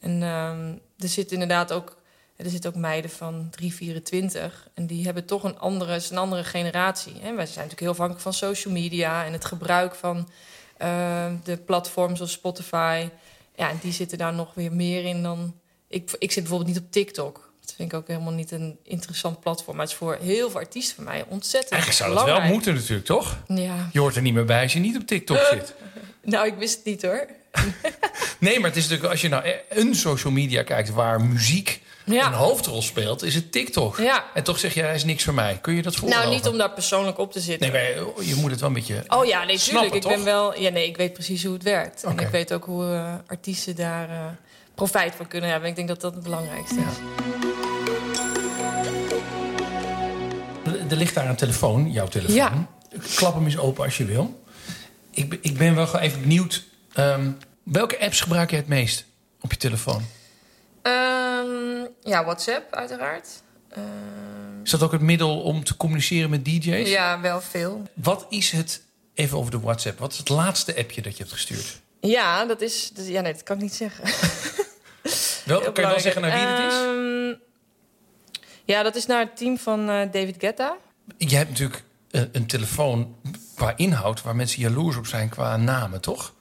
En 0.00 0.22
um, 0.22 0.80
er 0.98 1.08
zit 1.08 1.32
inderdaad 1.32 1.72
ook... 1.72 2.02
Er 2.36 2.50
zitten 2.50 2.70
ook 2.70 2.80
meiden 2.80 3.10
van 3.10 3.48
3, 3.50 3.74
24. 3.74 4.68
En 4.74 4.86
die 4.86 5.04
hebben 5.04 5.24
toch 5.24 5.44
een 5.44 5.58
andere, 5.58 6.00
een 6.10 6.18
andere 6.18 6.44
generatie. 6.44 7.12
Hè? 7.12 7.34
Wij 7.34 7.46
zijn 7.46 7.68
natuurlijk 7.68 7.80
heel 7.80 7.90
afhankelijk 7.90 8.22
van 8.22 8.32
social 8.32 8.72
media... 8.74 9.24
en 9.24 9.32
het 9.32 9.44
gebruik 9.44 9.94
van 9.94 10.28
uh, 10.82 11.26
de 11.44 11.56
platforms 11.56 12.16
zoals 12.16 12.32
Spotify. 12.32 13.08
Ja, 13.56 13.70
en 13.70 13.78
die 13.80 13.92
zitten 13.92 14.18
daar 14.18 14.34
nog 14.34 14.54
weer 14.54 14.72
meer 14.72 15.04
in 15.04 15.22
dan 15.22 15.54
ik, 15.94 16.10
ik 16.18 16.32
zit 16.32 16.42
bijvoorbeeld 16.42 16.74
niet 16.74 16.84
op 16.84 16.90
TikTok. 16.92 17.52
Dat 17.60 17.74
vind 17.76 17.92
ik 17.92 17.98
ook 17.98 18.06
helemaal 18.08 18.32
niet 18.32 18.50
een 18.50 18.78
interessant 18.84 19.40
platform. 19.40 19.76
Maar 19.76 19.84
het 19.84 19.94
is 19.94 19.98
voor 20.00 20.18
heel 20.20 20.50
veel 20.50 20.60
artiesten 20.60 20.94
van 20.94 21.04
mij 21.04 21.24
ontzettend 21.28 21.72
Eigenlijk 21.72 22.02
zou 22.02 22.14
dat 22.14 22.24
wel 22.38 22.48
moeten 22.52 22.74
natuurlijk, 22.74 23.06
toch? 23.06 23.38
Ja, 23.48 23.88
Je 23.92 24.00
hoort 24.00 24.16
er 24.16 24.22
niet 24.22 24.34
meer 24.34 24.44
bij 24.44 24.62
als 24.62 24.72
je 24.72 24.78
niet 24.78 24.96
op 24.96 25.06
TikTok 25.06 25.38
zit. 25.52 25.74
nou, 26.22 26.46
ik 26.46 26.54
wist 26.58 26.76
het 26.76 26.84
niet 26.84 27.02
hoor. 27.02 27.26
Nee, 28.38 28.60
maar 28.60 28.68
het 28.68 28.76
is 28.78 28.82
natuurlijk 28.82 29.10
als 29.12 29.20
je 29.20 29.28
nou 29.28 29.44
een 29.68 29.94
social 29.94 30.32
media 30.32 30.62
kijkt 30.62 30.90
waar 30.90 31.20
muziek 31.20 31.82
Ja. 32.04 32.26
een 32.26 32.32
hoofdrol 32.32 32.82
speelt, 32.82 33.22
is 33.22 33.34
het 33.34 33.52
TikTok. 33.52 33.98
Ja. 33.98 34.24
En 34.34 34.42
toch 34.42 34.58
zeg 34.58 34.74
je, 34.74 34.82
hij 34.82 34.94
is 34.94 35.04
niks 35.04 35.24
voor 35.24 35.34
mij. 35.34 35.58
Kun 35.60 35.74
je 35.74 35.82
dat 35.82 35.96
voorstellen? 35.96 36.26
Nou, 36.26 36.38
niet 36.38 36.48
om 36.48 36.58
daar 36.58 36.70
persoonlijk 36.70 37.18
op 37.18 37.32
te 37.32 37.40
zitten. 37.40 37.72
Nee, 37.72 37.94
maar 37.94 38.24
je 38.24 38.34
moet 38.34 38.50
het 38.50 38.60
wel 38.60 38.68
een 38.68 38.74
beetje. 38.74 39.04
Oh 39.08 39.24
ja, 39.24 39.44
nee, 39.44 39.58
Snappen. 39.58 39.96
Ik 39.96 40.02
ben 40.02 40.24
wel. 40.24 40.60
Ja, 40.60 40.70
nee, 40.70 40.88
ik 40.88 40.96
weet 40.96 41.12
precies 41.12 41.44
hoe 41.44 41.52
het 41.54 41.62
werkt. 41.62 42.02
En 42.02 42.18
ik 42.18 42.28
weet 42.28 42.52
ook 42.52 42.64
hoe 42.64 42.84
eh, 42.84 43.14
artiesten 43.26 43.76
daar 43.76 44.10
eh, 44.10 44.26
profijt 44.74 45.14
van 45.14 45.28
kunnen 45.28 45.50
hebben. 45.50 45.68
Ik 45.68 45.76
denk 45.76 45.88
dat 45.88 46.00
dat 46.00 46.14
het 46.14 46.22
belangrijkste 46.22 46.74
is. 46.80 46.96
Er 50.90 50.96
ligt 50.96 51.14
daar 51.14 51.28
een 51.28 51.36
telefoon, 51.36 51.90
jouw 51.92 52.08
telefoon. 52.08 52.34
Ja. 52.36 52.66
Klap 53.14 53.34
hem 53.34 53.44
eens 53.44 53.58
open 53.58 53.84
als 53.84 53.96
je 53.96 54.04
wil. 54.04 54.42
Ik, 55.10 55.28
ben- 55.28 55.38
ik 55.42 55.58
ben 55.58 55.74
wel 55.74 55.86
gewoon 55.86 56.00
even 56.04 56.20
benieuwd. 56.20 56.64
ehm, 56.92 57.30
welke 57.62 58.00
apps 58.00 58.20
gebruik 58.20 58.50
je 58.50 58.56
het 58.56 58.68
meest 58.68 59.04
op 59.40 59.50
je 59.50 59.56
telefoon? 59.56 60.02
Ehm, 60.82 61.86
ja, 62.02 62.24
WhatsApp 62.24 62.74
uiteraard. 62.74 63.28
Ehm, 63.68 63.82
Is 64.64 64.70
dat 64.70 64.82
ook 64.82 64.92
het 64.92 65.00
middel 65.00 65.40
om 65.40 65.64
te 65.64 65.76
communiceren 65.76 66.30
met 66.30 66.44
DJ's? 66.44 66.88
ja, 66.90 67.20
wel 67.20 67.40
veel. 67.40 67.82
Wat 67.94 68.26
is 68.28 68.50
het, 68.50 68.82
even 69.14 69.38
over 69.38 69.50
de 69.50 69.60
WhatsApp, 69.60 69.98
wat 69.98 70.12
is 70.12 70.18
het 70.18 70.28
laatste 70.28 70.76
appje 70.76 71.02
dat 71.02 71.12
je 71.12 71.18
hebt 71.18 71.32
gestuurd? 71.34 71.80
Ja, 72.00 72.44
dat 72.44 72.60
is. 72.60 72.92
ja, 72.94 73.20
nee, 73.20 73.32
dat 73.32 73.42
kan 73.42 73.56
ik 73.56 73.62
niet 73.62 73.74
zeggen. 73.74 74.04
Wel, 75.44 75.60
kan 75.60 75.84
je 75.84 75.90
wel 75.90 76.00
zeggen 76.00 76.22
naar 76.22 76.30
wie 76.32 76.40
het 76.40 76.72
is? 76.72 76.78
Ehm, 76.78 77.42
ja, 78.64 78.82
dat 78.82 78.94
is 78.94 79.06
naar 79.06 79.20
het 79.20 79.36
team 79.36 79.58
van 79.58 79.80
eh, 79.90 80.00
David 80.12 80.34
Guetta. 80.38 80.76
Je 81.16 81.36
hebt 81.36 81.48
natuurlijk 81.50 81.82
eh, 82.10 82.22
een 82.32 82.46
telefoon 82.46 83.16
qua 83.56 83.72
inhoud 83.76 84.22
waar 84.22 84.36
mensen 84.36 84.60
jaloers 84.60 84.96
op 84.96 85.06
zijn 85.06 85.28
qua 85.28 85.56
namen, 85.56 86.00
toch? 86.00 86.32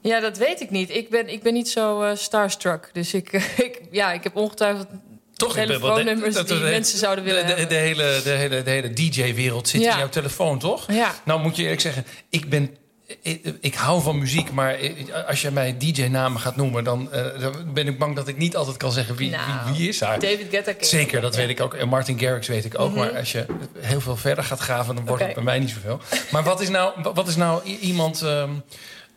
Ja, 0.00 0.20
dat 0.20 0.38
weet 0.38 0.60
ik 0.60 0.70
niet. 0.70 0.90
Ik 0.90 1.10
ben, 1.10 1.28
ik 1.28 1.42
ben 1.42 1.52
niet 1.52 1.68
zo 1.68 2.02
eh, 2.02 2.16
starstruck. 2.16 2.90
Dus 2.92 3.14
ik, 3.14 3.32
ik, 3.66 3.80
ja, 3.90 4.12
ik 4.12 4.22
heb 4.22 4.36
ongetwijfeld 4.36 4.86
Toch? 5.32 5.54
telefoonnummers 5.54 6.44
die 6.44 6.58
mensen 6.60 6.98
zouden 6.98 7.24
willen 7.24 7.46
de, 7.46 7.54
de, 7.54 7.58
hebben. 7.58 7.76
de 7.76 7.82
hele, 7.82 8.20
de 8.24 8.30
hele, 8.30 8.62
de 8.62 8.70
hele 8.70 8.90
DJ-wereld 8.92 9.68
zit 9.68 9.80
Ja. 9.80 9.92
in 9.92 9.98
jouw 9.98 10.08
telefoon, 10.08 10.58
toch? 10.58 10.92
Ja. 10.92 11.14
Nou 11.24 11.40
moet 11.40 11.56
je 11.56 11.62
eerlijk 11.62 11.80
zeggen, 11.80 12.04
ik 12.28 12.48
ben... 12.48 12.76
Ik, 13.22 13.54
ik 13.60 13.74
hou 13.74 14.02
van 14.02 14.18
muziek, 14.18 14.52
maar 14.52 14.78
als 15.26 15.42
je 15.42 15.50
mij 15.50 15.76
DJ-namen 15.78 16.40
gaat 16.40 16.56
noemen... 16.56 16.84
Dan, 16.84 17.12
eh, 17.12 17.40
dan 17.40 17.72
ben 17.72 17.86
ik 17.86 17.98
bang 17.98 18.16
dat 18.16 18.28
ik 18.28 18.36
niet 18.36 18.56
altijd 18.56 18.76
kan 18.76 18.92
zeggen 18.92 19.16
wie, 19.16 19.30
Nou, 19.30 19.42
wie, 19.66 19.76
wie 19.76 19.88
is 19.88 20.00
haar. 20.00 20.18
David 20.18 20.46
Guetta. 20.50 20.72
Zeker, 20.80 21.20
dat 21.20 21.36
weet 21.36 21.48
ik 21.48 21.60
ook. 21.60 21.74
En 21.74 21.88
Martin 21.88 22.18
Garrix 22.18 22.48
weet 22.48 22.64
ik 22.64 22.78
ook. 22.78 22.94
Maar 22.94 23.16
als 23.16 23.32
je 23.32 23.46
heel 23.78 24.00
veel 24.00 24.16
verder 24.16 24.44
gaat 24.44 24.58
graven, 24.58 24.94
dan 24.94 25.06
wordt 25.06 25.22
het 25.22 25.34
bij 25.34 25.42
mij 25.42 25.58
niet 25.58 25.70
zoveel. 25.70 26.00
Maar 26.30 26.42
wat 26.42 26.60
is 26.60 26.68
nou, 26.68 27.02
wat 27.14 27.28
is 27.28 27.36
nou 27.36 27.64
iemand... 27.64 28.22
ehm, 28.22 28.50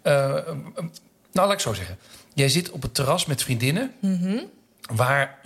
eh, 0.01 0.13
nou, 1.31 1.47
laat 1.47 1.51
ik 1.51 1.59
zo 1.59 1.73
zeggen. 1.73 1.97
Jij 2.33 2.49
zit 2.49 2.69
op 2.69 2.81
het 2.81 2.93
terras 2.93 3.25
met 3.25 3.43
vriendinnen. 3.43 3.93
Waar, 4.93 5.39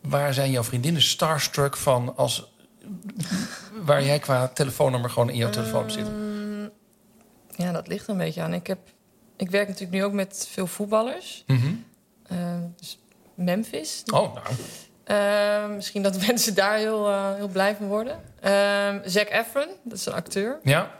waar 0.00 0.34
zijn 0.34 0.50
jouw 0.50 0.64
vriendinnen 0.64 1.02
starstruck 1.02 1.76
van 1.76 2.16
als... 2.16 2.50
Waar 3.82 4.04
jij 4.04 4.18
qua 4.18 4.48
telefoonnummer 4.48 5.10
gewoon 5.10 5.30
in 5.30 5.36
jouw 5.36 5.50
telefoon 5.50 5.90
zit? 5.90 6.06
Ja, 7.62 7.72
dat 7.72 7.88
ligt 7.88 8.04
er 8.04 8.12
een 8.12 8.18
beetje 8.18 8.42
aan. 8.42 8.54
Ik, 8.54 8.66
heb, 8.66 8.78
ik 9.36 9.50
werk 9.50 9.68
natuurlijk 9.68 9.94
nu 9.94 10.04
ook 10.04 10.12
met 10.12 10.48
veel 10.50 10.66
voetballers. 10.66 11.44
Mhm. 11.46 11.74
Eh, 12.26 12.36
dus 12.76 12.98
Memphis. 13.34 14.02
Oh, 14.14 14.34
nou. 14.34 14.46
Eh, 15.04 15.74
misschien 15.74 16.02
dat 16.02 16.20
mensen 16.26 16.54
daar 16.54 16.76
heel, 16.76 17.08
eh, 17.08 17.34
heel 17.34 17.48
blij 17.48 17.74
van 17.74 17.86
worden. 17.86 18.20
Uh, 18.44 18.94
Zac 19.04 19.28
Efron, 19.28 19.68
dat 19.82 19.98
is 19.98 20.06
een 20.06 20.12
acteur. 20.12 20.58
Ja? 20.62 20.90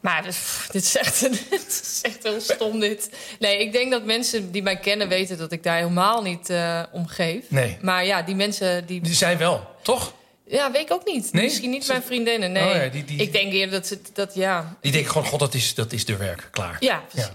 Maar 0.00 0.22
dus, 0.22 0.36
pff, 0.36 0.68
dit, 0.70 0.82
is 0.82 0.96
echt, 0.96 1.20
dit 1.50 1.66
is 1.68 1.98
echt 2.02 2.22
heel 2.22 2.40
stom 2.40 2.80
dit. 2.80 3.10
Nee, 3.38 3.58
ik 3.58 3.72
denk 3.72 3.90
dat 3.90 4.04
mensen 4.04 4.52
die 4.52 4.62
mij 4.62 4.76
kennen 4.76 5.08
weten 5.08 5.38
dat 5.38 5.52
ik 5.52 5.62
daar 5.62 5.76
helemaal 5.76 6.22
niet 6.22 6.52
om 6.92 7.06
geef. 7.06 7.50
Nee. 7.50 7.78
Maar 7.80 8.04
ja, 8.04 8.22
die 8.22 8.34
mensen 8.34 8.86
die... 8.86 9.00
Die 9.00 9.14
zijn 9.14 9.38
wel, 9.38 9.66
toch? 9.82 10.12
Ja, 10.48 10.70
weet 10.72 10.82
ik 10.82 10.92
ook 10.92 11.04
niet. 11.06 11.32
Nee? 11.32 11.44
Misschien 11.44 11.70
niet 11.70 11.86
mijn 11.88 12.02
vriendinnen, 12.02 12.52
nee. 12.52 12.64
Oh 12.68 12.82
ja, 12.82 12.88
die- 12.88 13.04
die- 13.04 13.18
Ik 13.18 13.32
denk 13.32 13.52
eerder 13.52 13.70
dat 13.74 13.86
ze... 13.86 13.98
Dat, 14.12 14.34
ja. 14.34 14.76
Die 14.80 14.92
denken 14.92 15.10
gewoon, 15.10 15.26
god, 15.26 15.38
dat 15.40 15.54
is, 15.54 15.74
dat 15.74 15.92
is 15.92 16.04
de 16.04 16.16
werk. 16.16 16.48
Klaar. 16.50 16.76
ja, 16.80 17.02
precies. 17.12 17.30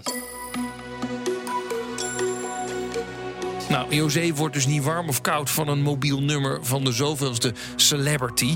Nou, 3.68 3.94
José 3.94 4.32
wordt 4.34 4.54
dus 4.54 4.66
niet 4.66 4.82
warm 4.84 5.08
of 5.08 5.20
koud 5.20 5.50
van 5.50 5.68
een 5.68 5.82
mobiel 5.82 6.20
nummer 6.20 6.58
van 6.64 6.84
de 6.84 6.92
zoveelste 6.92 7.52
celebrity. 7.76 8.54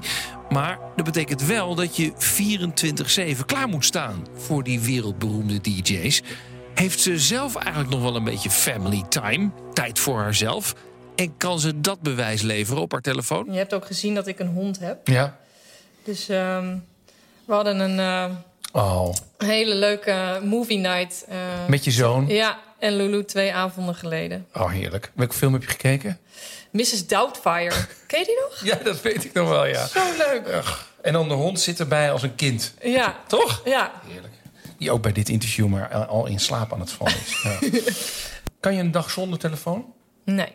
Maar 0.48 0.78
dat 0.96 1.04
betekent 1.04 1.42
wel 1.42 1.74
dat 1.74 1.96
je 1.96 2.12
24-7 3.38 3.44
klaar 3.46 3.68
moet 3.68 3.84
staan 3.84 4.26
voor 4.36 4.62
die 4.64 4.80
wereldberoemde 4.80 5.60
DJ's. 5.60 6.22
Heeft 6.74 7.00
ze 7.00 7.18
zelf 7.18 7.54
eigenlijk 7.56 7.90
nog 7.90 8.02
wel 8.02 8.16
een 8.16 8.24
beetje 8.24 8.50
family 8.50 9.02
time? 9.08 9.50
Tijd 9.72 9.98
voor 9.98 10.18
haarzelf? 10.18 10.74
En 11.18 11.36
kan 11.36 11.60
ze 11.60 11.80
dat 11.80 12.00
bewijs 12.00 12.42
leveren 12.42 12.82
op 12.82 12.92
haar 12.92 13.00
telefoon? 13.00 13.46
Je 13.50 13.58
hebt 13.58 13.74
ook 13.74 13.86
gezien 13.86 14.14
dat 14.14 14.26
ik 14.26 14.38
een 14.38 14.46
hond 14.48 14.78
heb. 14.78 15.08
Ja. 15.08 15.36
Dus 16.04 16.28
ehm, 16.28 16.76
we 17.44 17.52
hadden 17.52 17.78
een 17.80 17.98
eh, 17.98 18.36
Oh, 18.72 19.14
hele 19.38 19.74
leuke 19.74 20.40
movie 20.44 20.78
night. 20.78 21.24
eh, 21.28 21.36
met 21.68 21.84
je 21.84 21.90
zoon. 21.90 22.26
Ja, 22.26 22.58
en 22.78 22.96
Lulu 22.96 23.24
twee 23.24 23.54
avonden 23.54 23.94
geleden. 23.94 24.46
Oh, 24.54 24.70
heerlijk. 24.70 25.12
Welke 25.14 25.34
film 25.34 25.52
heb 25.52 25.62
je 25.62 25.68
gekeken? 25.68 26.18
Mrs. 26.70 27.06
Doubtfire. 27.06 27.74
Ken 28.06 28.18
je 28.18 28.24
die 28.24 28.38
nog? 28.40 28.60
Ja, 28.64 28.84
dat 28.84 29.02
weet 29.02 29.24
ik 29.24 29.32
nog 29.32 29.48
wel, 29.48 29.66
ja. 29.66 29.86
Zo 29.86 30.00
leuk. 30.18 30.64
En 31.02 31.12
dan 31.12 31.28
de 31.28 31.34
hond 31.34 31.60
zit 31.60 31.80
erbij 31.80 32.12
als 32.12 32.22
een 32.22 32.34
kind. 32.34 32.74
Ja, 32.82 33.16
Toch? 33.26 33.62
ja. 33.64 33.92
Heerlijk. 34.06 34.32
Die 34.78 34.90
ook 34.90 35.02
bij 35.02 35.12
dit 35.12 35.28
interview 35.28 35.66
maar 35.66 36.06
al 36.06 36.26
in 36.26 36.40
slaap 36.40 36.72
aan 36.72 36.80
het 36.80 36.90
vallen 36.90 37.14
is. 37.26 37.42
Ja. 37.42 37.58
kan 38.60 38.74
je 38.74 38.80
een 38.80 38.90
dag 38.90 39.10
zonder 39.10 39.38
telefoon? 39.38 39.92
Nee. 40.24 40.52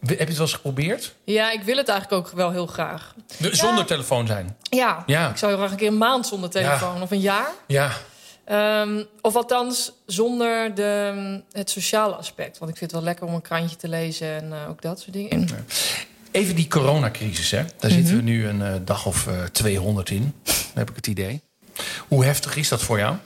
Heb 0.00 0.08
je 0.18 0.24
het 0.24 0.32
wel 0.32 0.40
eens 0.40 0.52
geprobeerd? 0.52 1.14
Ja, 1.24 1.50
ik 1.52 1.62
wil 1.62 1.76
het 1.76 1.88
eigenlijk 1.88 2.26
ook 2.26 2.32
wel 2.34 2.50
heel 2.50 2.66
graag. 2.66 3.14
De- 3.38 3.56
Zonder 3.56 3.84
telefoon 3.84 4.26
zijn? 4.26 4.56
Ja, 4.62 5.02
Ja. 5.06 5.30
ik 5.30 5.36
zou 5.36 5.50
heel 5.50 5.60
graag 5.60 5.70
een 5.70 5.76
keer 5.78 5.88
een 5.88 5.98
maand 5.98 6.26
zonder 6.26 6.50
telefoon. 6.50 7.02
Of 7.02 7.10
een 7.10 7.20
jaar. 7.20 7.50
Ja. 7.66 7.90
Ehm, 8.44 9.02
of 9.20 9.36
althans 9.36 9.92
zonder 10.06 10.74
de, 10.74 11.40
het 11.52 11.70
sociale 11.70 12.14
aspect. 12.14 12.58
Want 12.58 12.70
ik 12.70 12.76
vind 12.76 12.90
het 12.90 13.00
wel 13.00 13.08
lekker 13.08 13.26
om 13.26 13.34
een 13.34 13.40
krantje 13.42 13.76
te 13.76 13.88
lezen 13.88 14.28
en 14.28 14.52
eh, 14.52 14.68
ook 14.68 14.82
dat 14.82 15.00
soort 15.00 15.12
dingen. 15.12 15.48
Even 16.30 16.54
die 16.54 16.68
coronacrisis, 16.68 17.50
hè. 17.50 17.64
Daar 17.78 17.90
zitten 17.90 18.16
we 18.16 18.22
nu 18.22 18.46
een 18.48 18.62
eh, 18.62 18.74
dag 18.84 19.06
of 19.06 19.26
eh 19.26 19.42
200 19.44 20.10
in. 20.10 20.34
Dan 20.44 20.54
heb 20.74 20.90
ik 20.90 20.96
het 20.96 21.06
idee. 21.06 21.42
Hoe 22.08 22.24
heftig 22.24 22.56
is 22.56 22.68
dat 22.68 22.82
voor 22.82 22.98
jou? 22.98 23.16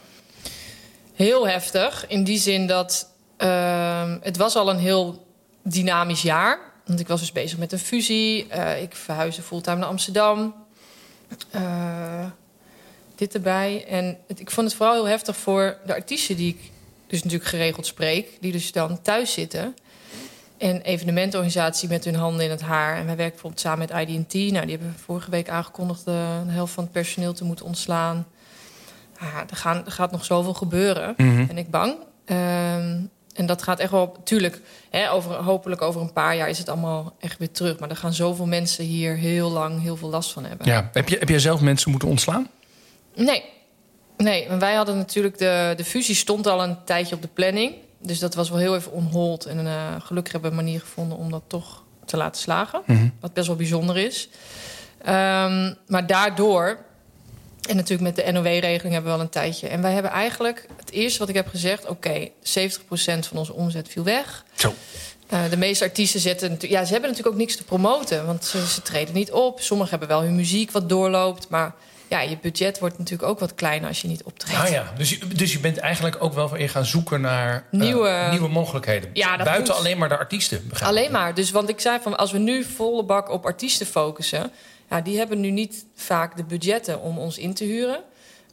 Heel 1.14 1.48
heftig. 1.48 2.04
In 2.06 2.24
die 2.24 2.38
zin 2.38 2.66
dat 2.66 3.08
ehm, 3.36 4.18
het 4.22 4.36
was 4.36 4.54
al 4.56 4.70
een 4.70 4.78
heel 4.78 5.26
dynamisch 5.62 6.22
jaar. 6.22 6.58
Want 6.86 7.00
ik 7.00 7.08
was 7.08 7.20
dus 7.20 7.32
bezig 7.32 7.58
met 7.58 7.72
een 7.72 7.78
fusie. 7.78 8.48
Eh, 8.48 8.82
ik 8.82 8.94
verhuisde 8.96 9.42
fulltime 9.42 9.76
naar 9.76 9.88
Amsterdam. 9.88 10.54
Eh, 11.50 12.24
dit 13.14 13.34
erbij. 13.34 13.84
En 13.88 14.18
het- 14.26 14.40
ik 14.40 14.50
vond 14.50 14.66
het 14.66 14.76
vooral 14.76 14.94
heel 14.94 15.08
heftig 15.08 15.36
voor 15.36 15.76
de 15.86 15.94
artiesten 15.94 16.36
die 16.36 16.48
ik 16.48 16.70
dus 17.06 17.22
natuurlijk 17.22 17.50
geregeld 17.50 17.86
spreek. 17.86 18.28
Die 18.40 18.52
dus 18.52 18.72
dan 18.72 19.02
thuis 19.02 19.32
zitten. 19.32 19.74
En 20.58 20.80
evenementenorganisatie 20.82 21.88
met 21.88 22.04
hun 22.04 22.14
handen 22.14 22.44
in 22.44 22.50
het 22.50 22.60
haar. 22.60 22.96
En 22.96 23.06
wij 23.06 23.16
werken 23.16 23.32
bijvoorbeeld 23.32 23.60
samen 23.62 23.78
met 23.88 24.08
IDT. 24.08 24.34
Nou, 24.52 24.66
die 24.66 24.76
hebben 24.76 24.94
vorige 25.04 25.30
week 25.30 25.48
aangekondigd 25.48 26.04
de, 26.04 26.40
de 26.46 26.52
helft 26.52 26.72
van 26.72 26.82
het 26.84 26.92
personeel 26.92 27.32
te 27.32 27.44
moeten 27.44 27.64
ontslaan. 27.66 28.26
Ah, 29.18 29.36
er, 29.50 29.56
gaan, 29.56 29.84
er 29.84 29.92
gaat 29.92 30.10
nog 30.12 30.24
zoveel 30.24 30.54
gebeuren. 30.54 31.14
Ben 31.46 31.58
ik 31.58 31.70
bang. 31.70 31.96
Ehm, 32.24 33.00
en 33.32 33.46
dat 33.46 33.62
gaat 33.62 33.78
echt 33.78 33.90
wel... 33.90 34.16
Tuurlijk, 34.24 34.60
hè, 34.90 35.10
over, 35.10 35.34
hopelijk 35.34 35.82
over 35.82 36.00
een 36.00 36.12
paar 36.12 36.36
jaar 36.36 36.48
is 36.48 36.58
het 36.58 36.68
allemaal 36.68 37.16
echt 37.20 37.38
weer 37.38 37.50
terug. 37.50 37.78
Maar 37.78 37.90
er 37.90 37.96
gaan 37.96 38.12
zoveel 38.12 38.46
mensen 38.46 38.84
hier 38.84 39.16
heel 39.16 39.50
lang 39.50 39.82
heel 39.82 39.96
veel 39.96 40.08
last 40.08 40.32
van 40.32 40.44
hebben. 40.44 40.66
Ja. 40.66 40.90
Heb, 40.92 41.08
je, 41.08 41.16
heb 41.18 41.28
jij 41.28 41.38
zelf 41.38 41.60
mensen 41.60 41.90
moeten 41.90 42.08
ontslaan? 42.08 42.48
Nee. 43.14 43.44
Nee, 44.16 44.48
want 44.48 44.60
wij 44.60 44.74
hadden 44.74 44.96
natuurlijk... 44.96 45.38
De, 45.38 45.74
de 45.76 45.84
fusie 45.84 46.14
stond 46.14 46.46
al 46.46 46.62
een 46.62 46.84
tijdje 46.84 47.14
op 47.14 47.22
de 47.22 47.28
planning. 47.28 47.74
Dus 47.98 48.18
dat 48.18 48.34
was 48.34 48.50
wel 48.50 48.58
heel 48.58 48.76
even 48.76 48.92
on 48.92 49.04
hold. 49.04 49.46
En 49.46 49.66
eh, 49.66 49.94
gelukkig 49.98 50.32
hebben 50.32 50.50
we 50.50 50.56
een 50.56 50.64
manier 50.64 50.80
gevonden 50.80 51.18
om 51.18 51.30
dat 51.30 51.42
toch 51.46 51.82
te 52.04 52.16
laten 52.16 52.40
slagen. 52.40 52.82
Wat 53.20 53.32
best 53.32 53.46
wel 53.46 53.56
bijzonder 53.56 53.96
is. 53.98 54.28
Ehm, 54.98 55.74
maar 55.86 56.06
daardoor... 56.06 56.90
En 57.68 57.76
natuurlijk 57.76 58.16
met 58.16 58.26
de 58.26 58.32
NOW-regeling 58.32 58.92
hebben 58.94 59.02
we 59.02 59.16
wel 59.16 59.20
een 59.20 59.28
tijdje. 59.28 59.68
En 59.68 59.82
wij 59.82 59.92
hebben 59.92 60.10
eigenlijk... 60.10 60.66
Het 60.76 60.90
eerste 60.90 61.18
wat 61.18 61.28
ik 61.28 61.34
heb 61.34 61.48
gezegd... 61.48 61.86
Oké, 61.86 62.28
70% 62.28 62.32
van 63.02 63.38
onze 63.38 63.52
omzet 63.52 63.88
viel 63.88 64.04
weg. 64.04 64.44
Zo. 64.54 64.74
Eh, 65.28 65.40
de 65.50 65.56
meeste 65.56 65.84
artiesten 65.84 66.20
zetten 66.20 66.56
ja, 66.60 66.84
ze 66.84 66.92
hebben 66.92 67.10
natuurlijk 67.10 67.36
ook 67.36 67.40
niks 67.42 67.56
te 67.56 67.64
promoten, 67.64 68.26
want 68.26 68.44
ze, 68.44 68.66
ze 68.66 68.82
treden 68.82 69.14
niet 69.14 69.32
op. 69.32 69.60
Sommigen 69.60 69.90
hebben 69.90 70.08
wel 70.08 70.22
hun 70.22 70.34
muziek 70.36 70.70
wat 70.70 70.88
doorloopt, 70.88 71.48
maar 71.48 71.74
ja, 72.08 72.20
je 72.20 72.38
budget 72.42 72.78
wordt 72.78 72.98
natuurlijk 72.98 73.28
ook 73.28 73.38
wat 73.38 73.54
kleiner 73.54 73.88
als 73.88 74.00
je 74.00 74.08
niet 74.08 74.22
optreedt. 74.22 74.60
Ah 74.60 74.68
ja, 74.68 74.92
dus 74.96 75.10
je, 75.10 75.18
dus 75.28 75.52
je 75.52 75.58
bent 75.58 75.78
eigenlijk 75.78 76.16
ook 76.22 76.32
wel 76.34 76.50
weer 76.50 76.70
gaan 76.70 76.84
zoeken 76.84 77.20
naar 77.20 77.54
eh, 77.54 77.80
Nieuwe- 77.80 78.26
nieuwe 78.30 78.48
mogelijkheden. 78.48 79.10
Ja, 79.12 79.36
Buiten 79.36 79.74
moet. 79.74 79.84
alleen 79.84 79.98
maar 79.98 80.08
de 80.08 80.18
artiesten. 80.18 80.70
Alleen 80.82 81.10
maar. 81.12 81.34
Dus 81.34 81.50
want 81.50 81.68
ik 81.68 81.80
zei 81.80 81.98
van 82.02 82.16
als 82.16 82.32
we 82.32 82.38
nu 82.38 82.64
volle 82.64 83.04
bak 83.04 83.30
op 83.30 83.44
artiesten 83.44 83.86
focussen, 83.86 84.50
ja, 84.92 85.00
die 85.00 85.18
hebben 85.18 85.40
nu 85.40 85.50
niet 85.50 85.86
vaak 85.94 86.36
de 86.36 86.44
budgetten 86.44 87.00
om 87.00 87.18
ons 87.18 87.38
in 87.38 87.54
te 87.54 87.64
huren. 87.64 88.02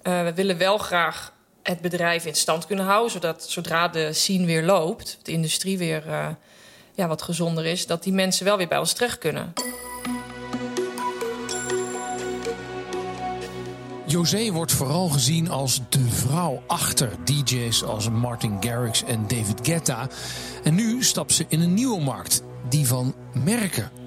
Eh, 0.02 0.24
we 0.24 0.34
willen 0.34 0.58
wel 0.58 0.78
graag 0.78 1.34
het 1.64 1.82
bedrijf 1.82 2.26
in 2.26 2.36
stand 2.36 2.66
kunnen 2.66 2.86
houden, 2.86 3.12
zodat 3.12 3.50
zodra 3.50 3.88
de 3.88 4.14
scene 4.14 4.46
weer 4.46 4.64
loopt, 4.64 5.20
de 5.24 5.32
industrie 5.32 5.78
weer 5.78 6.08
eh, 6.08 6.28
ja, 6.94 7.08
wat 7.08 7.22
gezonder 7.22 7.66
is, 7.66 7.88
dat 7.88 8.04
die 8.04 8.14
mensen 8.14 8.46
wel 8.46 8.58
weer 8.58 8.68
bij 8.68 8.78
ons 8.78 8.94
terecht 8.94 9.18
kunnen. 9.18 9.54
José 14.06 14.52
wordt 14.52 14.72
vooral 14.72 15.10
gezien 15.10 15.50
als 15.50 15.82
de 15.90 16.10
vrouw 16.10 16.64
achter 16.68 17.12
DJ's 17.24 17.84
als 17.84 18.10
Martin 18.10 18.58
Garrix 18.60 19.04
en 19.04 19.28
David 19.28 19.60
Guetta. 19.62 20.08
En 20.64 20.76
nu 20.76 21.04
stapt 21.04 21.34
ze 21.34 21.46
in 21.48 21.62
een 21.62 21.74
nieuwe 21.74 22.02
markt, 22.02 22.44
die 22.70 22.88
van 22.88 23.16
merken. 23.34 23.99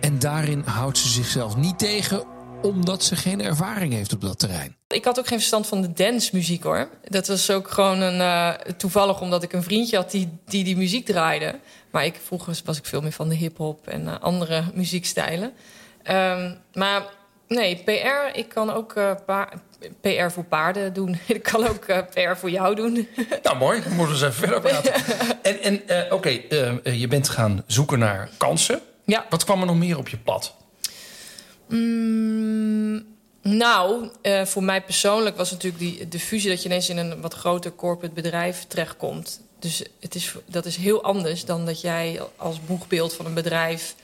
En 0.00 0.18
daarin 0.18 0.62
houdt 0.66 0.98
ze 0.98 1.08
zichzelf 1.08 1.56
niet 1.56 1.78
tegen, 1.78 2.24
omdat 2.62 3.02
ze 3.04 3.16
geen 3.16 3.42
ervaring 3.42 3.92
heeft 3.92 4.12
op 4.12 4.20
dat 4.20 4.38
terrein. 4.38 4.76
Ik 4.88 5.04
had 5.04 5.18
ook 5.18 5.26
geen 5.26 5.38
verstand 5.38 5.66
van 5.66 5.80
de 5.82 5.92
dancemuziek 5.92 6.62
hoor. 6.62 6.88
Dat 7.04 7.26
was 7.28 7.50
ook 7.50 7.70
gewoon 7.70 8.00
een, 8.00 8.20
eh, 8.20 8.48
toevallig 8.76 9.20
omdat 9.20 9.42
ik 9.42 9.52
een 9.52 9.62
vriendje 9.62 9.96
had 9.96 10.10
die, 10.10 10.28
die 10.46 10.64
die 10.64 10.76
muziek 10.76 11.06
draaide. 11.06 11.58
Maar 11.90 12.04
ik, 12.04 12.20
vroeger 12.24 12.60
was 12.64 12.78
ik 12.78 12.84
veel 12.86 13.00
meer 13.00 13.12
van 13.12 13.28
de 13.28 13.34
hip-hop 13.34 13.86
en 13.86 14.08
eh, 14.08 14.14
andere 14.20 14.62
muziekstijlen. 14.74 15.52
Ehm, 16.02 16.54
maar 16.74 17.02
nee, 17.48 17.76
PR, 17.84 18.38
ik 18.38 18.48
kan 18.48 18.72
ook 18.72 18.92
eh, 18.92 19.10
pa- 19.26 19.48
PR 20.00 20.30
voor 20.30 20.44
paarden 20.44 20.92
doen. 20.92 21.18
ik 21.26 21.42
kan 21.42 21.66
ook 21.68 21.86
PR 22.14 22.36
voor 22.36 22.50
jou 22.50 22.74
doen. 22.74 23.08
Nou, 23.42 23.56
mooi. 23.56 23.82
Dan 23.82 23.92
moeten 23.92 24.18
we 24.18 24.24
eens 24.24 24.36
even 24.36 24.48
verder 24.48 24.60
praten. 24.60 24.92
En, 25.42 25.60
en 25.62 25.88
eh, 25.88 26.12
oké, 26.12 26.40
je 26.90 27.06
bent 27.08 27.28
gaan 27.28 27.62
zoeken 27.66 27.98
naar 27.98 28.28
kansen. 28.36 28.80
Ja. 29.10 29.26
Wat 29.30 29.44
kwam 29.44 29.60
er 29.60 29.66
nog 29.66 29.76
meer 29.76 29.98
op 29.98 30.08
je 30.08 30.18
pad? 30.18 30.54
Mm, 31.68 33.06
nou, 33.42 34.08
eh, 34.22 34.44
voor 34.44 34.62
mij 34.62 34.82
persoonlijk 34.82 35.36
was 35.36 35.50
natuurlijk 35.50 35.82
die, 35.82 36.08
de 36.08 36.20
fusie 36.20 36.50
dat 36.50 36.62
je 36.62 36.68
ineens 36.68 36.88
in 36.88 36.96
een 36.96 37.20
wat 37.20 37.34
groter 37.34 37.74
corporate 37.74 38.14
bedrijf 38.14 38.64
terechtkomt. 38.68 39.40
Dus 39.58 39.82
het 40.00 40.14
is, 40.14 40.34
dat 40.46 40.66
is 40.66 40.76
heel 40.76 41.02
anders 41.02 41.44
dan 41.44 41.66
dat 41.66 41.80
jij 41.80 42.20
als 42.36 42.64
boegbeeld 42.64 43.14
van 43.14 43.26
een 43.26 43.34
bedrijf 43.34 43.94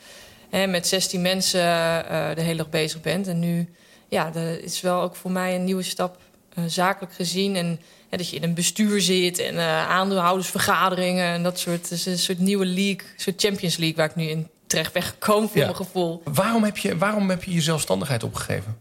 hè, 0.51 0.67
met 0.67 0.87
16 0.87 1.23
mensen 1.23 1.61
eh, 1.61 2.35
de 2.35 2.43
hele 2.43 2.57
dag 2.57 2.71
bezig 2.71 3.01
bent. 3.01 3.27
En 3.27 3.39
nu, 3.39 3.69
ja, 4.09 4.31
dat 4.31 4.59
is 4.59 4.81
wel 4.81 5.01
ook 5.01 5.17
voor 5.17 5.31
mij 5.31 5.55
een 5.55 5.65
nieuwe 5.65 5.83
stap 5.83 6.19
eh, 6.55 6.65
zakelijk 6.67 7.15
gezien. 7.15 7.57
En 7.57 7.81
dat 8.09 8.29
je 8.29 8.37
in 8.37 8.43
een 8.43 8.55
bestuur 8.55 9.01
zit 9.01 9.39
en 9.39 9.59
aandeelhoudersvergaderingen 9.89 11.27
en 11.27 11.43
dat 11.43 11.59
soort. 11.59 11.91
Is 11.91 12.07
een 12.07 12.19
soort 12.19 12.39
nieuwe 12.39 12.67
league, 12.67 13.09
een 13.15 13.21
soort 13.21 13.41
Champions 13.41 13.77
League 13.77 13.97
waar 13.97 14.09
ik 14.09 14.17
nu 14.17 14.25
in 14.25 14.49
terecht 14.67 14.93
ben 14.93 15.03
gekomen 15.03 15.49
voor 15.49 15.59
Ja. 15.59 15.65
mijn 15.65 15.77
gevoel. 15.77 16.23
Waarom 16.25 16.65
heb, 16.65 16.77
je, 16.77 16.99
waarom 16.99 17.31
heb 17.31 17.45
je 17.45 17.53
je 17.53 17.61
zelfstandigheid 17.61 18.23
opgegeven? 18.23 18.79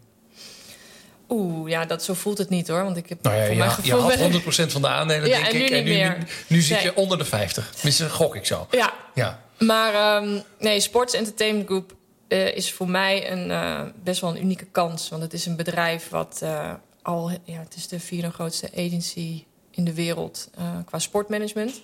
Oeh, 1.30 1.70
ja, 1.70 1.86
dat, 1.86 2.04
zo 2.04 2.14
voelt 2.14 2.38
het 2.38 2.50
niet 2.50 2.68
hoor. 2.68 2.84
Want 2.84 2.98
ik 2.98 3.10
heb 3.10 3.22
Nou 3.22 3.36
ja, 3.36 3.42
voor 3.42 3.52
je, 3.52 3.58
mijn 3.58 3.70
had- 3.70 3.86
je 3.86 3.92
gevoel... 3.92 4.10
had 4.10 4.18
ben- 4.18 4.68
100% 4.68 4.72
van 4.72 4.82
de 4.82 4.88
aandelen, 4.88 5.28
Ja, 5.30 5.36
denk 5.42 5.48
en 5.48 5.58
nu 5.58 5.64
ik. 5.66 5.72
niet 5.72 5.84
meer. 5.84 6.18
Nu, 6.18 6.26
nu 6.48 6.62
zit 6.62 6.76
Nee. 6.78 6.86
je 6.86 6.96
onder 6.96 7.18
de 7.18 7.26
50. 7.26 7.72
Tenminste, 7.76 8.10
gok 8.10 8.36
ik 8.36 8.46
zo. 8.46 8.68
Ja, 8.72 8.94
Ja. 9.14 9.42
maar 9.60 9.94
ehm, 9.94 10.40
nee, 10.60 10.80
Sports 10.80 11.14
Entertainment 11.14 11.68
Group 11.68 11.96
eh, 12.28 12.56
is 12.56 12.72
voor 12.74 12.90
mij 12.90 13.32
een, 13.32 13.52
eh, 13.52 13.82
best 14.04 14.22
wel 14.22 14.30
een 14.30 14.42
unieke 14.42 14.66
kans. 14.66 15.10
Want 15.10 15.22
het 15.22 15.34
is 15.34 15.46
een 15.46 15.56
bedrijf 15.56 16.10
wat 16.10 16.40
eh, 16.44 16.74
al... 17.02 17.30
Ja, 17.44 17.60
het 17.60 17.76
is 17.76 17.88
de 17.88 18.00
vierde 18.00 18.32
grootste 18.32 18.70
agency 18.76 19.44
in 19.72 19.84
de 19.86 19.94
wereld 19.94 20.50
qua 20.86 21.00
sportmanagement. 21.00 21.82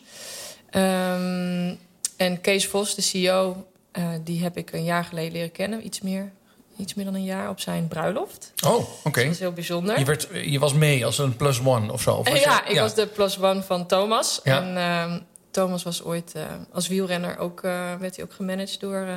Ehm, 0.69 1.73
en 2.17 2.41
Kees 2.41 2.67
Vos, 2.67 2.95
de 2.95 3.01
CEO, 3.01 3.65
eh, 3.91 4.09
die 4.23 4.43
heb 4.43 4.57
ik 4.57 4.71
een 4.71 4.83
jaar 4.83 5.03
geleden 5.03 5.31
leren 5.31 5.51
kennen. 5.51 5.85
Iets 5.85 6.01
meer, 6.01 6.31
iets 6.77 6.93
meer 6.93 7.05
dan 7.05 7.13
een 7.13 7.23
jaar 7.23 7.49
op 7.49 7.59
zijn 7.59 7.87
bruiloft. 7.87 8.53
Oh, 8.65 8.85
oké. 9.03 9.23
Dat 9.23 9.31
is 9.31 9.39
heel 9.39 9.51
bijzonder. 9.51 9.99
Je, 9.99 10.05
werd, 10.05 10.27
je 10.43 10.59
was 10.59 10.73
mee 10.73 11.05
als 11.05 11.17
een 11.17 11.35
plus 11.35 11.59
one 11.65 11.91
of 11.91 12.01
zo? 12.01 12.15
Of 12.15 12.27
Eh, 12.27 12.41
ja, 12.41 12.61
je- 12.65 12.71
ik 12.73 12.79
was 12.79 12.93
de 12.95 13.07
plus 13.07 13.39
one 13.41 13.61
van 13.63 13.85
Thomas. 13.87 14.39
Ja. 14.43 14.61
En 14.61 14.77
ehm, 14.77 15.19
Thomas 15.51 15.83
was 15.83 16.03
ooit 16.03 16.31
eh, 16.35 16.43
als 16.73 16.87
wielrenner 16.87 17.37
ook, 17.37 17.61
werd 17.61 18.15
hij 18.15 18.25
ook 18.25 18.33
gemanaged 18.33 18.79
door 18.79 19.07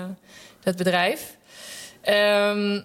het 0.63 0.77
bedrijf. 0.77 1.37
Ehm, 2.01 2.81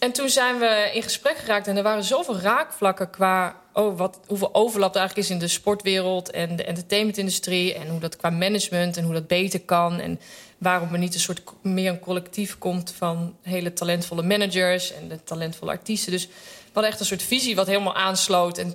en 0.00 0.12
toen 0.12 0.28
zijn 0.28 0.58
we 0.58 0.90
in 0.94 1.02
gesprek 1.02 1.36
geraakt 1.36 1.66
en 1.66 1.76
er 1.76 1.82
waren 1.82 2.04
zoveel 2.04 2.38
raakvlakken 2.38 3.10
qua 3.10 3.56
oh, 3.72 3.98
wat, 3.98 4.20
hoeveel 4.26 4.54
overlap 4.54 4.94
er 4.94 4.98
eigenlijk 5.00 5.28
is 5.28 5.34
in 5.34 5.40
de 5.40 5.48
sportwereld 5.48 6.30
en 6.30 6.56
de 6.56 6.64
entertainmentindustrie. 6.64 7.74
En 7.74 7.88
hoe 7.88 8.00
dat 8.00 8.16
qua 8.16 8.30
management 8.30 8.96
en 8.96 9.04
hoe 9.04 9.12
dat 9.14 9.26
beter 9.26 9.60
kan. 9.60 10.00
En 10.00 10.20
waarom 10.60 10.92
er 10.92 10.98
niet 10.98 11.14
een 11.14 11.20
soort 11.20 11.42
meer 11.62 11.90
een 11.90 12.00
collectief 12.00 12.58
komt 12.58 12.94
van 12.96 13.36
hele 13.42 13.72
talentvolle 13.72 14.22
managers 14.22 14.92
en 14.92 15.08
de 15.08 15.22
talentvolle 15.24 15.70
artiesten. 15.70 16.12
Dus 16.12 16.26
we 16.26 16.32
hadden 16.72 16.90
echt 16.90 17.00
een 17.00 17.06
soort 17.06 17.22
visie 17.22 17.54
wat 17.54 17.66
helemaal 17.66 17.94
aansloot. 17.94 18.58
En 18.58 18.74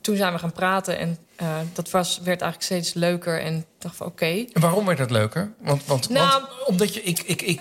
toen 0.00 0.16
zijn 0.16 0.32
we 0.32 0.38
gaan 0.38 0.52
praten 0.52 0.98
en 0.98 1.18
eh, 1.36 1.58
dat 1.72 1.90
was, 1.90 2.16
werd 2.24 2.40
eigenlijk 2.40 2.62
steeds 2.62 2.94
leuker. 2.94 3.40
En 3.40 3.64
dacht 3.78 3.96
van 3.96 4.06
oké. 4.06 4.44
Waarom 4.52 4.84
werd 4.86 4.98
het 4.98 5.10
leuker? 5.10 5.52
Want, 5.60 5.86
want, 5.86 6.08
Nou- 6.08 6.30
want 6.42 6.66
omdat 6.66 6.94
je, 6.94 7.02
ik, 7.02 7.18
ik, 7.18 7.42
ik, 7.42 7.60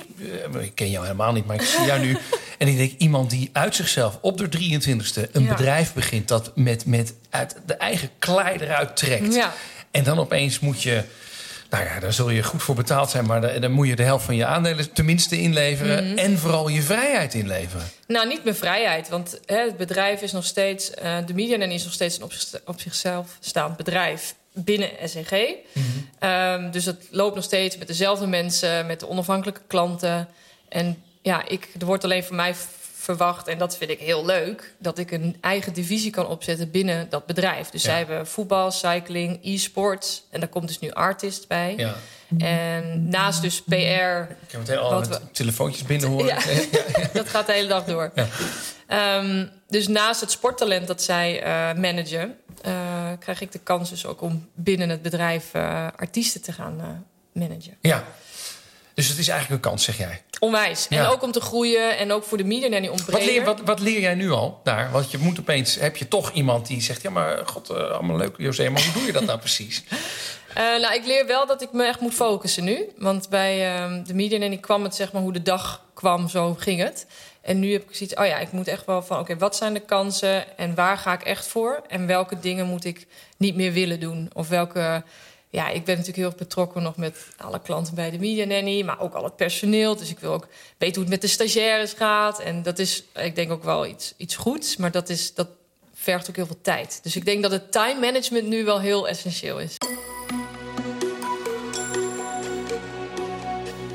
eh, 0.53 0.61
ik 0.63 0.75
ken 0.75 0.89
jou 0.89 1.05
helemaal 1.05 1.31
niet, 1.31 1.45
maar 1.45 1.55
ik 1.55 1.61
zie 1.61 1.85
jou 1.85 1.99
nu. 1.99 2.17
En 2.57 2.67
ik 2.67 2.77
denk, 2.77 2.91
iemand 2.97 3.29
die 3.29 3.49
uit 3.53 3.75
zichzelf 3.75 4.17
op 4.21 4.37
de 4.37 4.47
23e 4.49 5.29
een 5.31 5.43
Ja. 5.43 5.49
bedrijf 5.55 5.93
begint 5.93 6.27
dat 6.27 6.51
met, 6.55 6.85
met 6.85 7.13
uit 7.29 7.55
de 7.65 7.73
eigen 7.73 8.09
klei 8.19 8.57
eruit 8.59 8.95
trekt. 8.97 9.33
Ja. 9.35 9.53
En 9.91 10.03
dan 10.03 10.19
opeens 10.19 10.59
moet 10.59 10.81
je, 10.81 11.03
nou 11.69 11.83
ja, 11.83 11.99
daar 11.99 12.13
zul 12.13 12.29
je 12.29 12.43
goed 12.43 12.63
voor 12.63 12.75
betaald 12.75 13.09
zijn, 13.09 13.25
maar 13.25 13.41
da- 13.41 13.59
dan 13.59 13.71
moet 13.71 13.87
je 13.87 13.95
de 13.95 14.03
helft 14.03 14.25
van 14.25 14.35
je 14.35 14.45
aandelen 14.45 14.91
tenminste 14.93 15.39
inleveren. 15.41 16.07
Mhm. 16.07 16.17
En 16.17 16.37
vooral 16.37 16.67
je 16.67 16.81
vrijheid 16.81 17.33
inleveren. 17.33 17.85
Nou, 18.07 18.27
niet 18.27 18.43
mijn 18.43 18.55
vrijheid. 18.55 19.09
Want 19.09 19.39
hè, 19.45 19.57
het 19.57 19.77
bedrijf 19.77 20.21
is 20.21 20.31
nog 20.31 20.45
steeds... 20.45 20.91
eh, 20.93 21.17
de 21.25 21.33
Media 21.33 21.57
Nanny 21.57 21.73
is 21.73 21.83
nog 21.83 21.93
steeds 21.93 22.17
een 22.17 22.23
op, 22.23 22.31
zich- 22.33 22.61
op 22.65 22.79
zichzelf 22.79 23.37
staand 23.39 23.77
bedrijf 23.77 24.35
binnen 24.53 24.89
SNG. 25.03 25.55
Ehm, 26.19 26.71
dus 26.71 26.85
het 26.85 27.07
loopt 27.11 27.35
nog 27.35 27.43
steeds 27.43 27.77
met 27.77 27.87
dezelfde 27.87 28.27
mensen, 28.27 28.85
met 28.85 28.99
de 28.99 29.09
onafhankelijke 29.09 29.61
klanten. 29.67 30.27
En 30.69 31.03
ja, 31.21 31.47
ik, 31.47 31.69
er 31.79 31.85
wordt 31.85 32.03
alleen 32.03 32.23
van 32.23 32.35
mij 32.35 32.55
verwacht, 33.15 33.47
en 33.47 33.57
dat 33.57 33.77
vind 33.77 33.89
ik 33.91 33.99
heel 33.99 34.25
leuk... 34.25 34.73
dat 34.77 34.97
ik 34.97 35.11
een 35.11 35.37
eigen 35.41 35.73
divisie 35.73 36.11
kan 36.11 36.27
opzetten 36.27 36.71
binnen 36.71 37.09
dat 37.09 37.25
bedrijf. 37.25 37.69
Dus 37.69 37.81
Ja. 37.83 37.89
zij 37.89 37.97
hebben 37.97 38.27
voetbal, 38.27 38.71
cycling, 38.71 39.39
e-sports... 39.43 40.23
en 40.29 40.39
daar 40.39 40.49
komt 40.49 40.67
dus 40.67 40.79
nu 40.79 40.91
artist 40.91 41.47
bij. 41.47 41.73
Ja. 41.77 41.95
En 42.37 43.09
naast 43.09 43.41
dus 43.41 43.61
PR... 43.61 43.73
Ik 43.75 44.51
heb 44.51 44.59
meteen 44.59 44.77
al 44.77 45.03
we- 45.03 45.19
telefoontjes 45.31 45.83
binnen 45.83 46.09
horen. 46.09 46.25
Ja. 46.71 47.09
dat 47.13 47.29
gaat 47.29 47.45
de 47.45 47.53
hele 47.53 47.67
dag 47.67 47.85
door. 47.85 48.11
Ja. 48.15 48.27
Ehm, 48.87 49.45
dus 49.67 49.87
naast 49.87 50.21
het 50.21 50.31
sporttalent 50.31 50.87
dat 50.87 51.01
zij 51.01 51.41
eh, 51.43 51.51
managen, 51.81 52.37
eh, 52.61 52.71
krijg 53.19 53.41
ik 53.41 53.51
de 53.51 53.59
kans 53.59 53.89
dus 53.89 54.05
ook 54.05 54.21
om 54.21 54.47
binnen 54.53 54.89
het 54.89 55.01
bedrijf 55.01 55.49
eh, 55.53 55.87
artiesten 55.95 56.41
te 56.41 56.51
gaan 56.51 57.05
managen. 57.33 57.77
ja. 57.81 58.03
Dus 58.99 59.07
het 59.07 59.17
is 59.17 59.27
eigenlijk 59.27 59.63
een 59.63 59.69
kans, 59.69 59.83
zeg 59.83 59.97
jij. 59.97 60.21
Onwijs. 60.39 60.85
Ja. 60.89 61.03
En 61.03 61.09
ook 61.09 61.23
om 61.23 61.31
te 61.31 61.41
groeien 61.41 61.97
en 61.97 62.11
ook 62.11 62.23
voor 62.23 62.37
de 62.37 62.43
media 62.43 62.67
nanny 62.67 62.87
om 62.87 62.97
Wat 63.09 63.25
leer, 63.25 63.43
wat, 63.43 63.61
wat 63.65 63.79
leer 63.79 63.99
jij 63.99 64.15
nu 64.15 64.31
al 64.31 64.59
daar? 64.63 64.91
Want 64.91 65.11
je 65.11 65.17
moet 65.17 65.39
opeens, 65.39 65.75
heb 65.75 65.97
je 65.97 66.07
toch 66.07 66.31
iemand 66.31 66.67
die 66.67 66.81
zegt... 66.81 67.01
ja, 67.01 67.09
maar 67.09 67.41
god, 67.45 67.69
eh, 67.69 67.91
allemaal 67.91 68.17
leuk, 68.17 68.35
José, 68.37 68.69
maar 68.69 68.83
hoe 68.83 68.93
doe 68.93 69.05
je 69.05 69.11
dat 69.11 69.25
nou 69.25 69.39
precies? 69.39 69.83
Eh, 70.49 70.63
nou, 70.63 70.93
ik 70.93 71.05
leer 71.05 71.27
wel 71.27 71.47
dat 71.47 71.61
ik 71.61 71.71
me 71.71 71.85
echt 71.85 71.99
moet 71.99 72.13
focussen 72.13 72.63
nu. 72.63 72.89
Want 72.97 73.29
bij 73.29 73.75
ehm, 73.75 74.03
de 74.03 74.13
media 74.13 74.37
nanny 74.37 74.57
kwam 74.57 74.83
het, 74.83 74.95
zeg 74.95 75.11
maar, 75.11 75.21
hoe 75.21 75.33
de 75.33 75.41
dag 75.41 75.83
kwam, 75.93 76.29
zo 76.29 76.55
ging 76.59 76.81
het. 76.81 77.05
En 77.41 77.59
nu 77.59 77.71
heb 77.71 77.89
ik 77.89 77.95
zoiets, 77.95 78.15
oh 78.15 78.25
ja, 78.25 78.37
ik 78.37 78.51
moet 78.51 78.67
echt 78.67 78.85
wel 78.85 79.01
van... 79.01 79.19
oké, 79.19 79.37
wat 79.37 79.55
zijn 79.55 79.73
de 79.73 79.79
kansen 79.79 80.57
en 80.57 80.75
waar 80.75 80.97
ga 80.97 81.13
ik 81.13 81.23
echt 81.23 81.47
voor? 81.47 81.81
En 81.87 82.07
welke 82.07 82.39
dingen 82.39 82.65
moet 82.65 82.85
ik 82.85 83.07
niet 83.37 83.55
meer 83.55 83.71
willen 83.71 83.99
doen? 83.99 84.29
Of 84.33 84.47
welke... 84.47 85.03
Ja, 85.51 85.67
ik 85.69 85.85
ben 85.85 85.97
natuurlijk 85.97 86.17
heel 86.17 86.25
erg 86.25 86.35
betrokken 86.35 86.83
nog 86.83 86.97
met 86.97 87.27
alle 87.37 87.61
klanten 87.61 87.95
bij 87.95 88.11
de 88.11 88.19
Media 88.19 88.45
Nanny... 88.45 88.83
maar 88.83 88.99
ook 88.99 89.13
al 89.13 89.23
het 89.23 89.35
personeel. 89.35 89.95
Dus 89.95 90.09
ik 90.09 90.19
wil 90.19 90.33
ook 90.33 90.47
weten 90.77 90.95
hoe 90.95 91.03
het 91.03 91.11
met 91.11 91.21
de 91.21 91.27
stagiaires 91.27 91.93
gaat. 91.93 92.39
En 92.39 92.63
dat 92.63 92.79
is, 92.79 93.03
ik 93.13 93.35
denk 93.35 93.51
ook 93.51 93.63
wel 93.63 93.85
iets, 93.85 94.13
iets 94.17 94.35
goeds. 94.35 94.77
Maar 94.77 94.91
dat, 94.91 95.09
is, 95.09 95.33
dat 95.33 95.47
vergt 95.93 96.29
ook 96.29 96.35
heel 96.35 96.45
veel 96.45 96.61
tijd. 96.61 96.99
Dus 97.03 97.15
ik 97.15 97.25
denk 97.25 97.41
dat 97.41 97.51
het 97.51 97.71
time 97.71 97.99
management 97.99 98.47
nu 98.47 98.65
wel 98.65 98.79
heel 98.79 99.07
essentieel 99.07 99.59
is. 99.59 99.77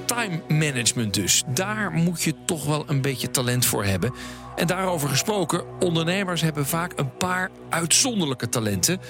Time 0.06 0.40
management 0.48 1.14
dus. 1.14 1.42
Daar 1.46 1.90
moet 1.90 2.22
je 2.22 2.34
toch 2.44 2.64
wel 2.64 2.84
een 2.86 3.00
beetje 3.00 3.30
talent 3.30 3.66
voor 3.66 3.84
hebben. 3.84 4.14
En 4.56 4.66
daarover 4.66 5.08
gesproken, 5.08 5.64
ondernemers 5.80 6.40
hebben 6.40 6.66
vaak 6.66 6.92
een 6.98 7.16
paar 7.16 7.50
uitzonderlijke 7.68 8.48
talenten. 8.48 9.00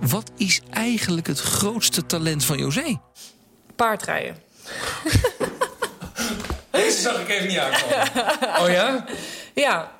Wat 0.00 0.30
is 0.36 0.60
eigenlijk 0.70 1.26
het 1.26 1.40
grootste 1.40 2.06
talent 2.06 2.44
van 2.44 2.58
José? 2.58 3.00
Paardrijden. 3.76 4.36
Deze 6.70 7.00
zag 7.00 7.20
ik 7.20 7.28
even 7.28 7.48
niet 7.48 7.58
aankomen. 7.58 8.08
Oh 8.62 8.70
ja? 8.70 9.04
Ja. 9.54 9.92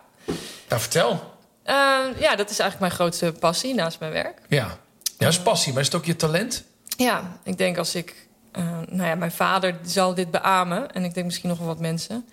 Nou, 0.69 0.81
vertel. 0.81 1.35
Eh, 1.63 1.75
ja, 2.19 2.37
dat 2.37 2.51
is 2.51 2.59
eigenlijk 2.59 2.81
mijn 2.81 2.91
grootste 2.93 3.33
passie 3.41 3.75
naast 3.75 4.01
mijn 4.01 4.13
werk. 4.13 4.39
Ja. 4.49 4.79
Ja, 5.19 5.25
dat 5.25 5.29
is 5.33 5.41
passie, 5.41 5.73
maar 5.73 5.81
is 5.81 5.87
het 5.87 5.97
ook 5.97 6.05
je 6.05 6.17
talent? 6.17 6.65
Ja, 6.97 7.39
ik 7.45 7.59
denk 7.59 7.79
als 7.79 7.95
ik... 7.95 8.15
eh, 8.53 8.79
nou 8.89 9.09
ja, 9.09 9.15
mijn 9.15 9.33
vader 9.33 9.79
zal 9.85 10.15
dit 10.15 10.31
beamen. 10.31 10.93
En 10.93 11.05
ik 11.05 11.15
denk 11.15 11.27
misschien 11.27 11.49
nog 11.49 11.59
wel 11.59 11.67
wat 11.67 11.81
mensen. 11.81 12.27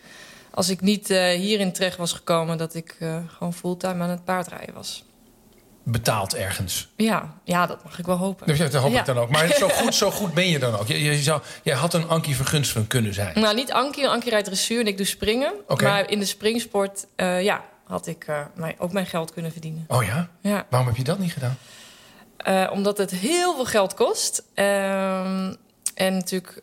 Als 0.51 0.69
ik 0.69 0.81
niet 0.81 1.09
eh, 1.09 1.29
hierin 1.29 1.73
terecht 1.73 1.97
was 1.97 2.13
gekomen... 2.13 2.57
dat 2.57 2.73
ik 2.75 2.95
eh, 2.99 3.17
gewoon 3.37 3.53
fulltime 3.53 4.03
aan 4.03 4.09
het 4.09 4.23
paardrijden 4.23 4.73
was. 4.75 5.03
Betaald 5.85 6.35
ergens. 6.35 6.87
Ja, 6.95 7.33
ja, 7.43 7.65
dat 7.65 7.83
mag 7.83 7.99
ik 7.99 8.05
wel 8.05 8.17
hopen. 8.17 8.47
Dus 8.47 8.57
ja, 8.57 8.67
dat 8.67 8.81
hoop 8.81 8.91
Ja. 8.91 8.99
ik 8.99 9.05
dan 9.05 9.17
ook. 9.17 9.29
Maar 9.29 9.47
zo 9.47 9.67
goed, 9.79 9.95
zo 9.95 10.11
goed 10.11 10.33
ben 10.33 10.49
je 10.49 10.59
dan 10.59 10.77
ook. 10.77 10.87
Je, 10.87 11.03
je 11.03 11.17
zou, 11.17 11.41
jij 11.63 11.75
had 11.75 11.93
een 11.93 12.07
Ankie 12.07 12.35
Vergunsten 12.35 12.87
kunnen 12.87 13.13
zijn. 13.13 13.39
Nou, 13.39 13.55
niet 13.55 13.71
Ankie. 13.71 14.07
Ankie 14.07 14.29
rijdt 14.29 14.45
dressuur 14.45 14.79
en 14.79 14.87
ik 14.87 14.97
doe 14.97 15.05
springen. 15.05 15.53
Maar 15.81 16.09
in 16.09 16.19
de 16.19 16.25
springsport, 16.25 17.05
eh, 17.15 17.43
ja, 17.43 17.63
had 17.83 18.07
ik 18.07 18.25
eh, 18.27 18.67
ook 18.77 18.91
mijn 18.91 19.05
geld 19.05 19.33
kunnen 19.33 19.51
verdienen. 19.51 19.85
Oh 19.87 20.03
ja? 20.03 20.29
Ja. 20.41 20.65
Waarom 20.69 20.87
heb 20.87 20.97
je 20.97 21.03
dat 21.03 21.19
niet 21.19 21.33
gedaan? 21.33 21.57
Eh, 22.37 22.69
omdat 22.71 22.97
het 22.97 23.11
heel 23.11 23.55
veel 23.55 23.65
geld 23.65 23.93
kost. 23.93 24.43
Ehm, 24.53 25.53
en 25.95 26.13
natuurlijk, 26.13 26.61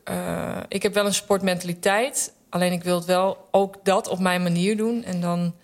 ik 0.68 0.83
heb 0.83 0.94
wel 0.94 1.06
een 1.06 1.14
sportmentaliteit. 1.14 2.33
Alleen 2.50 2.72
ik 2.72 2.83
wil 2.83 2.94
het 2.96 3.04
wel 3.04 3.48
ook 3.50 3.76
dat 3.83 4.09
op 4.09 4.18
mijn 4.18 4.42
manier 4.42 4.76
doen. 4.76 5.04
En 5.04 5.20
dan 5.20 5.54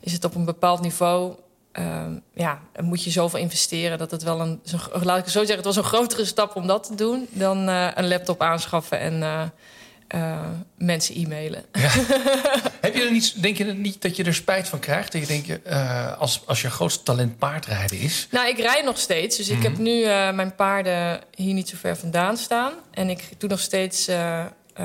is 0.00 0.12
het 0.12 0.24
op 0.24 0.34
een 0.34 0.44
bepaald 0.44 0.80
niveau... 0.80 1.34
ehm, 1.72 2.18
ja, 2.34 2.60
moet 2.80 3.04
je 3.04 3.10
zoveel 3.10 3.38
investeren 3.38 3.98
dat 3.98 4.10
het 4.10 4.22
wel 4.22 4.40
een... 4.40 4.60
laat 5.02 5.18
ik 5.18 5.24
het 5.24 5.32
zo 5.32 5.38
zeggen, 5.38 5.56
het 5.56 5.64
was 5.64 5.76
een 5.76 5.84
grotere 5.84 6.24
stap 6.24 6.56
om 6.56 6.66
dat 6.66 6.84
te 6.84 6.94
doen... 6.94 7.28
dan 7.30 7.68
eh, 7.68 7.88
een 7.94 8.08
laptop 8.08 8.42
aanschaffen 8.42 8.98
en 8.98 9.22
eh, 9.22 9.42
eh, 10.08 10.40
mensen 10.78 11.14
e-mailen. 11.14 11.64
Heb 12.80 12.94
je 12.94 13.02
er 13.04 13.12
niet, 13.12 13.42
denk 13.42 13.56
je 13.56 13.64
er 13.64 13.74
niet 13.74 14.02
dat 14.02 14.16
je 14.16 14.24
er 14.24 14.34
spijt 14.34 14.68
van 14.68 14.78
krijgt? 14.78 15.12
Dat 15.12 15.20
je 15.20 15.26
denkt, 15.26 15.68
als, 16.18 16.42
als 16.46 16.62
je 16.62 16.70
grootste 16.70 17.02
talent 17.02 17.38
paardrijden 17.38 17.98
is... 17.98 18.28
Nou, 18.30 18.48
ik 18.48 18.58
rij 18.58 18.82
nog 18.84 18.98
steeds. 18.98 19.36
Dus 19.36 19.48
ik 19.48 19.62
heb 19.62 19.78
nu 19.78 20.02
eh, 20.02 20.32
mijn 20.32 20.54
paarden 20.54 21.20
hier 21.34 21.54
niet 21.54 21.68
zo 21.68 21.76
ver 21.76 21.96
vandaan 21.96 22.36
staan. 22.36 22.72
En 22.90 23.10
ik 23.10 23.28
doe 23.38 23.48
nog 23.48 23.60
steeds 23.60 24.08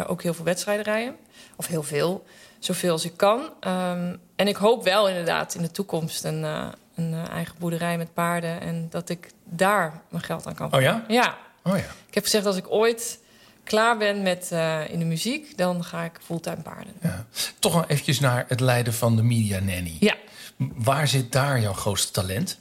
ook 0.07 0.23
heel 0.23 0.33
veel 0.33 0.45
wedstrijden 0.45 0.83
rijden. 0.83 1.15
Of 1.55 1.67
heel 1.67 1.83
veel. 1.83 2.25
Zoveel 2.59 2.91
als 2.91 3.05
ik 3.05 3.17
kan. 3.17 3.49
Ehm, 3.59 4.15
en 4.35 4.47
ik 4.47 4.55
hoop 4.55 4.83
wel 4.83 5.07
inderdaad 5.07 5.55
in 5.55 5.61
de 5.61 5.71
toekomst 5.71 6.23
een, 6.23 6.43
eh, 6.43 6.67
een 6.95 7.13
eh, 7.13 7.29
eigen 7.29 7.55
boerderij 7.59 7.97
met 7.97 8.13
paarden. 8.13 8.61
En 8.61 8.87
dat 8.89 9.09
ik 9.09 9.31
daar 9.43 10.01
mijn 10.09 10.23
geld 10.23 10.47
aan 10.47 10.55
kan 10.55 10.73
Oh 10.73 10.81
ja? 10.81 11.05
Ja. 11.07 11.37
Oh 11.63 11.77
ja. 11.77 11.85
Ik 12.07 12.13
heb 12.13 12.23
gezegd 12.23 12.45
als 12.45 12.57
ik 12.57 12.71
ooit 12.71 13.19
klaar 13.63 13.97
ben 13.97 14.21
met 14.21 14.51
eh, 14.51 14.89
in 14.89 14.99
de 14.99 15.05
muziek... 15.05 15.57
dan 15.57 15.83
ga 15.83 16.03
ik 16.03 16.19
fulltime 16.23 16.61
paarden 16.61 16.93
ja. 17.01 17.25
Toch 17.59 17.73
nog 17.73 17.87
eventjes 17.87 18.19
naar 18.19 18.45
het 18.47 18.59
leiden 18.59 18.93
van 18.93 19.15
de 19.15 19.23
media 19.23 19.59
nanny. 19.59 19.97
Ja. 19.99 20.15
Waar 20.57 21.07
zit 21.07 21.31
daar 21.31 21.59
jouw 21.59 21.73
grootste 21.73 22.11
talent? 22.11 22.57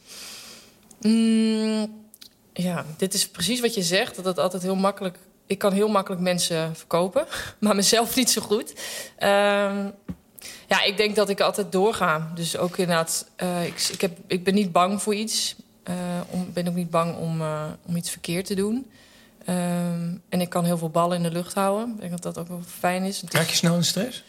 Mm, 1.00 2.04
ja, 2.52 2.84
dit 2.96 3.14
is 3.14 3.28
precies 3.28 3.60
wat 3.60 3.74
je 3.74 3.82
zegt. 3.82 4.16
Dat 4.16 4.24
het 4.24 4.38
altijd 4.38 4.62
heel 4.62 4.74
makkelijk. 4.74 5.18
Ik 5.46 5.58
kan 5.58 5.72
heel 5.72 5.88
makkelijk 5.88 6.22
mensen 6.22 6.76
verkopen, 6.76 7.26
maar 7.60 7.74
mezelf 7.74 8.16
niet 8.16 8.30
zo 8.30 8.42
goed. 8.42 8.74
Ehm, 9.18 9.88
ja, 10.68 10.82
ik 10.82 10.96
denk 10.96 11.16
dat 11.16 11.28
ik 11.28 11.40
altijd 11.40 11.72
doorga. 11.72 12.30
Dus 12.34 12.56
ook 12.56 12.76
inderdaad, 12.76 13.26
eh, 13.36 13.66
ik, 13.66 13.88
ik, 13.92 14.00
heb, 14.00 14.18
ik 14.26 14.44
ben 14.44 14.54
niet 14.54 14.72
bang 14.72 15.02
voor 15.02 15.14
iets. 15.14 15.54
Om, 16.30 16.52
ben 16.52 16.68
ook 16.68 16.74
niet 16.74 16.90
bang 16.90 17.16
om, 17.16 17.40
eh, 17.40 17.62
om 17.86 17.96
iets 17.96 18.10
verkeerd 18.10 18.46
te 18.46 18.54
doen. 18.54 18.90
Ehm, 19.44 20.14
en 20.28 20.40
ik 20.40 20.48
kan 20.48 20.64
heel 20.64 20.78
veel 20.78 20.90
ballen 20.90 21.16
in 21.16 21.22
de 21.22 21.30
lucht 21.30 21.54
houden. 21.54 21.92
Ik 21.94 22.00
denk 22.00 22.10
dat 22.10 22.22
dat 22.22 22.38
ook 22.38 22.48
wel 22.48 22.62
fijn 22.78 23.02
is- 23.02 23.22
Raak 23.28 23.48
je 23.48 23.56
snel 23.56 23.74
in 23.74 23.84
stress? 23.84 24.24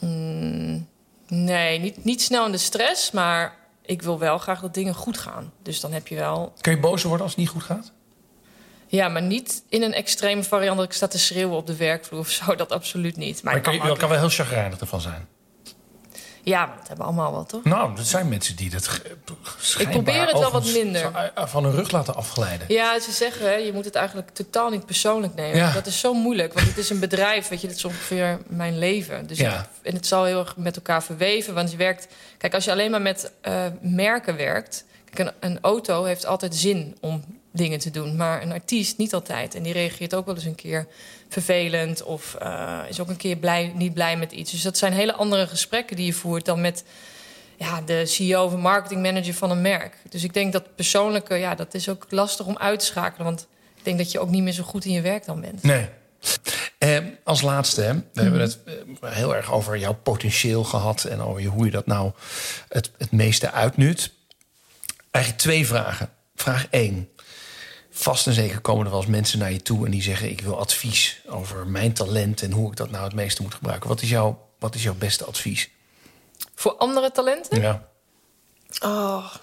Mm, 0.00 0.86
nee, 1.28 1.78
niet, 1.78 2.04
niet 2.04 2.22
snel 2.22 2.46
in 2.46 2.52
de 2.52 2.58
stress, 2.58 3.10
maar 3.10 3.56
ik 3.82 4.02
wil 4.02 4.18
wel 4.18 4.38
graag 4.38 4.60
dat 4.60 4.74
dingen 4.74 4.94
goed 4.94 5.18
gaan. 5.18 5.52
Dus 5.62 5.80
dan 5.80 5.92
heb 5.92 6.06
je 6.08 6.14
wel 6.14 6.52
Kun 6.60 6.72
je 6.72 6.80
boos 6.80 7.02
worden 7.02 7.22
als 7.22 7.30
het 7.30 7.40
niet 7.40 7.48
goed 7.50 7.62
gaat? 7.62 7.92
Ja, 8.92 9.08
maar 9.08 9.22
niet 9.22 9.62
in 9.68 9.82
een 9.82 9.92
extreme 9.94 10.42
variant 10.42 10.76
dat 10.76 10.86
ik 10.86 10.92
sta 10.92 11.06
te 11.08 11.18
schreeuwen 11.18 11.56
op 11.56 11.66
de 11.66 11.76
werkvloer 11.76 12.20
of 12.20 12.30
zo. 12.30 12.54
Dat 12.62 12.72
absoluut 12.72 13.16
niet. 13.16 13.34
Maar, 13.34 13.44
Maar 13.44 13.56
ik 13.74 13.80
kan 13.80 13.90
je, 13.90 13.96
kan 13.96 14.08
wel 14.08 14.18
heel 14.18 14.28
chagrijnig 14.28 14.80
ervan 14.80 15.00
zijn. 15.00 15.28
Ja, 16.44 16.66
maar 16.66 16.76
dat 16.76 16.88
hebben 16.88 17.06
we 17.06 17.12
allemaal 17.12 17.32
wel, 17.32 17.46
toch? 17.46 17.64
Nou, 17.64 17.96
er 17.98 18.04
zijn 18.04 18.28
mensen 18.28 18.56
die 18.56 18.70
dat 18.70 19.00
schijnbaar 19.58 20.02
probeer 20.02 20.26
het 20.26 20.38
wel 20.38 20.50
wat 20.50 20.64
minder. 20.72 21.10
eh, 21.34 21.46
van 21.46 21.64
hun 21.64 21.74
rug 21.74 21.90
laten 21.90 22.14
afglijden. 22.14 22.66
Ja, 22.68 23.00
ze 23.00 23.12
zeggen, 23.12 23.46
hè, 23.46 23.54
je 23.54 23.72
moet 23.72 23.84
het 23.84 23.94
eigenlijk 23.94 24.30
totaal 24.30 24.70
niet 24.70 24.86
persoonlijk 24.86 25.34
nemen. 25.34 25.56
Ja. 25.56 25.72
Dat 25.72 25.86
is 25.86 26.00
zo 26.00 26.14
moeilijk, 26.14 26.52
want 26.52 26.66
het 26.66 26.78
is 26.78 26.90
een 26.90 26.98
bedrijf, 27.00 27.48
weet 27.48 27.60
je, 27.60 27.66
dat 27.66 27.76
is 27.76 27.84
ongeveer 27.84 28.38
mijn 28.46 28.78
leven. 28.78 29.26
Dus 29.26 29.38
Ja. 29.38 29.60
ik- 29.60 29.66
en 29.82 29.94
het 29.94 30.06
zal 30.06 30.24
heel 30.24 30.38
erg 30.38 30.56
met 30.56 30.76
elkaar 30.76 31.02
verweven, 31.02 31.54
want 31.54 31.70
je 31.70 31.76
werkt... 31.76 32.06
Kijk, 32.38 32.54
als 32.54 32.64
je 32.64 32.70
alleen 32.70 32.90
maar 32.90 33.02
met 33.02 33.32
eh, 33.40 33.66
merken 33.80 34.36
werkt... 34.36 34.84
Kijk, 35.10 35.28
een, 35.40 35.50
een 35.50 35.58
auto 35.60 36.04
heeft 36.04 36.26
altijd 36.26 36.54
zin 36.56 36.96
om 37.00 37.24
dingen 37.52 37.78
te 37.78 37.90
doen, 37.90 38.16
maar 38.16 38.42
een 38.42 38.52
artiest 38.52 38.98
niet 38.98 39.14
altijd. 39.14 39.54
En 39.54 39.62
die 39.62 39.72
reageert 39.72 40.14
ook 40.14 40.26
wel 40.26 40.34
eens 40.34 40.44
een 40.44 40.54
keer 40.54 40.86
vervelend 41.28 42.02
of 42.02 42.34
eh, 42.34 42.78
is 42.88 43.00
ook 43.00 43.08
een 43.08 43.16
keer 43.16 43.36
blij, 43.36 43.72
niet 43.74 43.94
blij 43.94 44.16
met 44.16 44.32
iets. 44.32 44.50
Dus 44.50 44.62
dat 44.62 44.78
zijn 44.78 44.92
hele 44.92 45.14
andere 45.14 45.46
gesprekken 45.46 45.96
die 45.96 46.06
je 46.06 46.12
voert 46.12 46.44
dan 46.44 46.60
met 46.60 46.84
ja, 47.56 47.80
de 47.80 48.06
CEO 48.06 48.44
of 48.44 48.56
marketingmanager 48.56 49.34
van 49.34 49.50
een 49.50 49.62
merk. 49.62 49.96
Dus 50.08 50.24
ik 50.24 50.34
denk 50.34 50.52
dat 50.52 50.74
persoonlijke, 50.74 51.34
ja, 51.34 51.54
dat 51.54 51.74
is 51.74 51.88
ook 51.88 52.06
lastig 52.08 52.46
om 52.46 52.58
uit 52.58 52.78
te 52.78 52.84
schakelen. 52.84 53.26
Want 53.26 53.46
ik 53.76 53.84
denk 53.84 53.98
dat 53.98 54.10
je 54.10 54.20
ook 54.20 54.30
niet 54.30 54.42
meer 54.42 54.52
zo 54.52 54.62
goed 54.62 54.84
in 54.84 54.92
je 54.92 55.00
werk 55.00 55.24
dan 55.24 55.40
bent. 55.40 55.62
Nee. 55.62 55.88
Eh, 56.78 56.98
als 57.24 57.40
laatste, 57.40 57.82
hè, 57.82 57.94
we 57.94 58.22
hebben 58.22 58.40
het 58.40 58.58
eh, 58.64 59.10
heel 59.10 59.36
erg 59.36 59.52
over 59.52 59.78
jouw 59.78 59.94
potentieel 59.94 60.64
gehad 60.64 61.04
en 61.04 61.20
over 61.20 61.44
hoe 61.44 61.64
je 61.64 61.70
dat 61.70 61.86
nou 61.86 62.12
het, 62.68 62.90
het 62.98 63.12
meeste 63.12 63.50
uitnut. 63.50 64.12
Eigenlijk 65.10 65.44
twee 65.44 65.66
vragen. 65.66 66.10
Vraag 66.34 66.66
één. 66.70 67.08
Vast 67.94 68.26
en 68.26 68.32
zeker 68.32 68.60
komen 68.60 68.84
er 68.84 68.90
wel 68.90 69.00
eens 69.00 69.10
mensen 69.10 69.38
naar 69.38 69.52
je 69.52 69.62
toe 69.62 69.84
en 69.84 69.90
die 69.90 70.02
zeggen: 70.02 70.30
Ik 70.30 70.40
wil 70.40 70.58
advies 70.58 71.20
over 71.26 71.66
mijn 71.66 71.92
talent 71.92 72.42
en 72.42 72.52
hoe 72.52 72.70
ik 72.70 72.76
dat 72.76 72.90
nou 72.90 73.04
het 73.04 73.14
meeste 73.14 73.42
moet 73.42 73.54
gebruiken. 73.54 73.88
Wat 73.88 74.02
is, 74.02 74.08
jouw, 74.08 74.48
wat 74.58 74.74
is 74.74 74.82
jouw 74.82 74.94
beste 74.94 75.24
advies? 75.24 75.70
Voor 76.54 76.76
andere 76.76 77.10
talenten? 77.12 77.60
Ja. 77.60 77.88
Oh. 78.80 79.34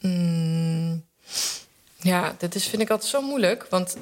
Mm. 0.00 1.04
Ja, 1.96 2.34
dat 2.38 2.54
is, 2.54 2.66
vind 2.66 2.82
ik 2.82 2.90
altijd 2.90 3.10
zo 3.10 3.22
moeilijk. 3.22 3.66
Want 3.70 3.96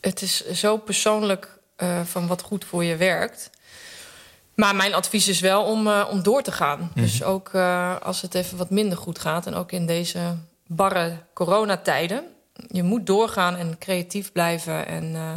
het 0.00 0.22
is 0.22 0.50
zo 0.50 0.76
persoonlijk 0.76 1.58
eh, 1.76 2.00
van 2.04 2.26
wat 2.26 2.42
goed 2.42 2.64
voor 2.64 2.84
je 2.84 2.96
werkt. 2.96 3.50
Maar 4.54 4.76
mijn 4.76 4.94
advies 4.94 5.28
is 5.28 5.40
wel 5.40 5.64
om, 5.64 5.86
eh, 5.86 6.08
om 6.10 6.22
door 6.22 6.42
te 6.42 6.52
gaan. 6.52 6.92
Dus 6.94 7.22
ook 7.22 7.48
eh, 7.52 8.00
als 8.00 8.20
het 8.20 8.34
even 8.34 8.56
wat 8.56 8.70
minder 8.70 8.98
goed 8.98 9.18
gaat... 9.18 9.46
en 9.46 9.54
ook 9.54 9.72
in 9.72 9.86
deze 9.86 10.36
barre 10.72 11.16
coronatijden... 11.34 12.24
je 12.68 12.82
moet 12.82 13.06
doorgaan 13.06 13.56
en 13.56 13.78
creatief 13.78 14.32
blijven. 14.32 14.86
En 14.86 15.14
eh, 15.14 15.36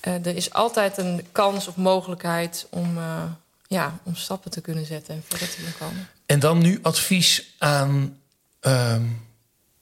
eh, 0.00 0.26
er 0.26 0.36
is 0.36 0.52
altijd 0.52 0.98
een 0.98 1.26
kans 1.32 1.68
of 1.68 1.76
mogelijkheid 1.76 2.66
om, 2.70 2.96
eh, 2.96 3.22
ja, 3.66 3.98
om 4.02 4.14
stappen 4.14 4.50
te 4.50 4.60
kunnen 4.60 4.86
zetten... 4.86 5.14
en 5.14 5.22
verder 5.26 5.48
te 5.48 5.54
kunnen 5.54 5.76
komen. 5.78 6.08
En 6.26 6.40
dan 6.40 6.58
nu 6.58 6.78
advies 6.82 7.54
aan 7.58 8.20
ehm, 8.60 9.04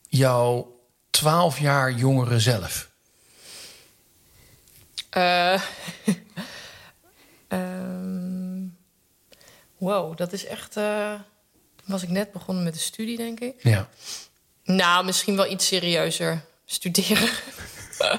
jouw 0.07 0.79
12 1.09 1.59
jaar 1.59 1.91
jongere 1.91 2.39
zelf. 2.39 2.89
Eh, 5.09 5.53
ehm, 7.47 8.63
wow, 9.77 10.17
dat 10.17 10.33
is 10.33 10.45
echt. 10.45 10.75
was 11.85 12.03
ik 12.03 12.09
net 12.09 12.31
begonnen 12.31 12.63
met 12.63 12.73
de 12.73 12.79
studie, 12.79 13.17
denk 13.17 13.39
ik. 13.39 13.63
Ja. 13.63 13.89
Nou, 14.65 15.05
misschien 15.05 15.35
wel 15.35 15.51
iets 15.51 15.67
serieuzer 15.67 16.41
studeren. 16.65 17.29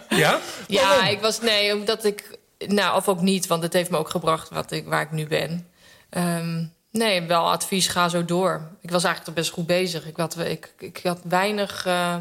Ja? 0.09 0.41
ja, 0.69 1.07
ik 1.07 1.21
was. 1.21 1.41
Nee, 1.41 1.75
omdat 1.75 2.05
ik. 2.05 2.39
Nou, 2.67 2.97
of 2.97 3.09
ook 3.09 3.21
niet, 3.21 3.47
want 3.47 3.63
het 3.63 3.73
heeft 3.73 3.91
me 3.91 3.97
ook 3.97 4.09
gebracht 4.11 4.49
wat 4.51 4.71
ik, 4.73 4.87
waar 4.87 5.01
ik 5.03 5.11
nu 5.13 5.27
ben. 5.27 5.69
Ehm, 6.11 6.65
nee, 6.91 7.23
wel 7.23 7.51
advies, 7.51 7.89
ga 7.89 8.09
zo 8.09 8.25
door. 8.25 8.69
Ik 8.81 8.91
was 8.91 9.05
eigenlijk 9.05 9.25
toch 9.25 9.35
best 9.35 9.51
goed 9.51 9.67
bezig. 9.67 10.07
Ik 10.07 10.17
had, 10.17 10.39
ik, 10.39 10.73
ik 10.79 11.01
had 11.03 11.19
weinig 11.23 11.87
eh, 11.87 12.17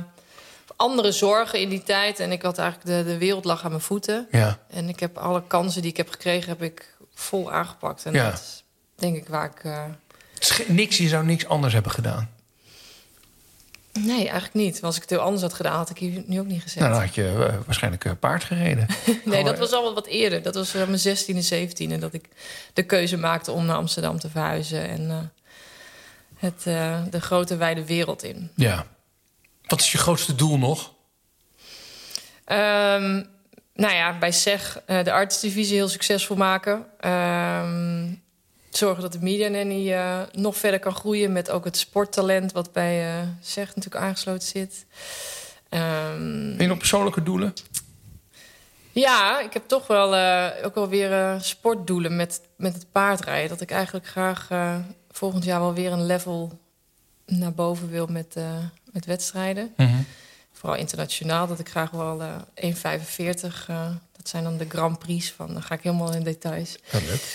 andere 0.76 1.12
zorgen 1.12 1.60
in 1.60 1.70
die 1.70 1.84
tijd. 1.84 2.20
En 2.20 2.32
ik 2.32 2.42
had 2.42 2.58
eigenlijk 2.58 2.90
de, 3.06 3.12
de 3.12 3.18
wereld 3.18 3.46
lag 3.46 3.64
aan 3.64 3.70
mijn 3.70 3.82
voeten. 3.82 4.28
Ja. 4.32 4.60
En 4.70 4.90
ik 4.90 5.00
heb 5.00 5.18
alle 5.18 5.44
kansen 5.48 5.82
die 5.82 5.92
ik 5.92 5.98
heb 5.98 6.10
gekregen, 6.10 6.50
heb 6.50 6.62
ik 6.64 6.96
vol 7.14 7.52
aangepakt. 7.52 8.06
En 8.06 8.14
Ja. 8.14 8.24
dat 8.30 8.34
is 8.40 8.64
denk 8.96 9.16
ik 9.16 9.28
waar 9.28 9.46
ik. 9.56 9.64
eh, 9.64 9.84
Niks, 10.68 10.98
je 10.98 11.08
zou 11.08 11.26
niks 11.26 11.48
anders 11.48 11.74
hebben 11.74 11.92
gedaan. 11.92 12.30
Nee, 14.00 14.18
eigenlijk 14.18 14.54
niet. 14.54 14.72
Want 14.72 14.84
Als 14.84 14.96
ik 14.96 15.02
het 15.02 15.10
heel 15.10 15.20
anders 15.20 15.42
had 15.42 15.54
gedaan, 15.54 15.78
had 15.78 15.90
ik 15.90 15.98
hier 15.98 16.24
nu 16.26 16.40
ook 16.40 16.46
niet 16.46 16.62
gezet. 16.62 16.80
Nou, 16.80 16.92
dan 16.92 17.02
had 17.02 17.16
je 17.16 17.28
eh, 17.28 17.56
waarschijnlijk 17.66 18.06
eh, 18.06 18.12
paard 18.20 18.44
gereden. 18.44 18.88
nee, 19.26 19.44
dat 19.44 19.54
Oh, 19.54 19.60
was 19.60 19.72
al 19.72 19.94
wat 19.94 20.08
eerder. 20.08 20.42
Dat 20.42 20.56
was 20.56 20.76
uh, 20.76 20.88
mijn 20.88 21.00
16e, 21.00 21.96
17e 21.96 22.00
dat 22.00 22.14
ik 22.14 22.30
de 22.74 22.84
keuze 22.84 23.18
maakte 23.18 23.52
om 23.52 23.66
naar 23.66 23.76
Amsterdam 23.76 24.20
te 24.20 24.30
verhuizen. 24.30 24.90
En 24.90 25.32
het, 26.36 26.64
de 27.12 27.22
grote 27.22 27.58
wijde 27.58 27.86
wereld 27.86 28.24
in. 28.24 28.52
Ja. 28.56 28.86
Wat 29.66 29.80
is 29.80 29.92
je 29.92 29.98
grootste 29.98 30.36
doel 30.36 30.58
nog? 30.58 30.94
Um, 32.48 33.28
nou 33.74 33.94
ja, 33.94 34.18
bij 34.18 34.32
SEG 34.32 34.82
de 34.86 35.12
artsdivisie 35.12 35.76
heel 35.76 35.88
succesvol 35.88 36.36
maken. 36.36 36.86
Um, 37.12 38.24
zorgen 38.78 39.02
dat 39.02 39.12
de 39.12 39.20
media 39.22 39.48
nanny 39.48 39.94
eh, 39.94 40.22
nog 40.32 40.58
verder 40.58 40.80
kan 40.80 40.96
groeien... 40.96 41.32
met 41.32 41.50
ook 41.50 41.66
het 41.66 41.78
sporttalent 41.78 42.52
wat 42.52 42.72
bij 42.72 43.20
uh, 43.20 43.28
ZEG 43.42 43.76
natuurlijk 43.76 44.04
aangesloten 44.04 44.48
zit. 44.48 44.86
Um, 45.70 46.60
en 46.60 46.68
nog 46.68 46.78
persoonlijke 46.78 47.24
doelen? 47.24 47.54
Ja, 48.92 49.40
ik 49.40 49.54
heb 49.54 49.68
toch 49.68 49.88
wel 49.88 50.16
uh, 50.16 50.48
ook 50.64 50.76
wel 50.76 50.90
weer 50.90 51.38
sportdoelen 51.42 52.16
met, 52.16 52.42
met 52.56 52.74
het 52.74 52.92
paardrijden. 52.92 53.50
Dat 53.50 53.62
ik 53.62 53.72
eigenlijk 53.72 54.08
graag 54.08 54.48
volgend 55.12 55.44
jaar 55.44 55.60
wel 55.60 55.74
weer 55.74 55.92
een 55.92 56.06
level 56.06 56.60
naar 57.26 57.54
boven 57.54 57.90
wil 57.90 58.08
met, 58.08 58.36
met 58.92 59.06
wedstrijden. 59.06 59.74
Mm 59.78 60.06
Vooral 60.52 60.78
internationaal, 60.80 61.48
dat 61.48 61.60
ik 61.60 61.70
graag 61.70 61.92
wel 61.92 62.22
1,45 62.22 62.28
dat 64.26 64.34
zijn 64.34 64.44
dan 64.44 64.58
de 64.58 64.78
Grand 64.78 65.00
Prix 65.00 65.32
van, 65.32 65.54
dan 65.54 65.62
ga 65.62 65.76
ik 65.76 65.82
helemaal 65.82 66.14
in 66.14 66.24
details. 66.24 66.78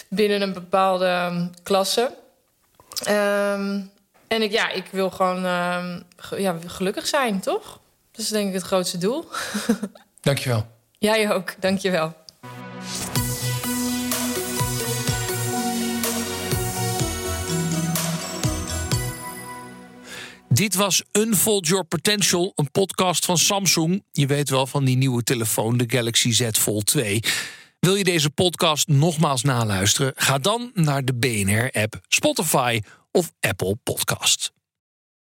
Binnen 0.08 0.42
een 0.42 0.52
bepaalde 0.52 1.28
um, 1.30 1.50
klasse. 1.62 2.14
Um, 3.08 3.90
en 4.28 4.42
ik, 4.42 4.52
ja, 4.52 4.70
ik 4.70 4.86
wil 4.90 5.10
gewoon 5.10 5.44
um, 5.44 6.02
ja, 6.36 6.56
gelukkig 6.66 7.06
zijn, 7.06 7.40
toch? 7.40 7.80
Dat 8.10 8.20
is 8.20 8.28
denk 8.28 8.48
ik 8.48 8.54
het 8.54 8.62
grootste 8.62 8.98
doel. 8.98 9.28
Dankjewel. 10.20 10.66
Jij 10.98 11.32
ook, 11.32 11.54
dankjewel. 11.60 12.14
Dit 20.60 20.74
was 20.74 21.02
Unfold 21.12 21.66
Your 21.66 21.84
Potential, 21.84 22.52
een 22.54 22.70
podcast 22.70 23.24
van 23.24 23.38
Samsung. 23.38 24.04
Je 24.12 24.26
weet 24.26 24.50
wel 24.50 24.66
van 24.66 24.84
die 24.84 24.96
nieuwe 24.96 25.22
telefoon, 25.22 25.76
de 25.76 25.84
Galaxy 25.86 26.32
Z 26.32 26.50
Fold 26.50 26.86
2. 26.86 27.20
Wil 27.78 27.94
je 27.94 28.04
deze 28.04 28.30
podcast 28.30 28.88
nogmaals 28.88 29.42
naluisteren? 29.42 30.12
Ga 30.16 30.38
dan 30.38 30.70
naar 30.74 31.04
de 31.04 31.14
BNR-app, 31.14 32.00
Spotify 32.08 32.80
of 33.10 33.32
Apple 33.40 33.76
Podcasts. 33.82 34.50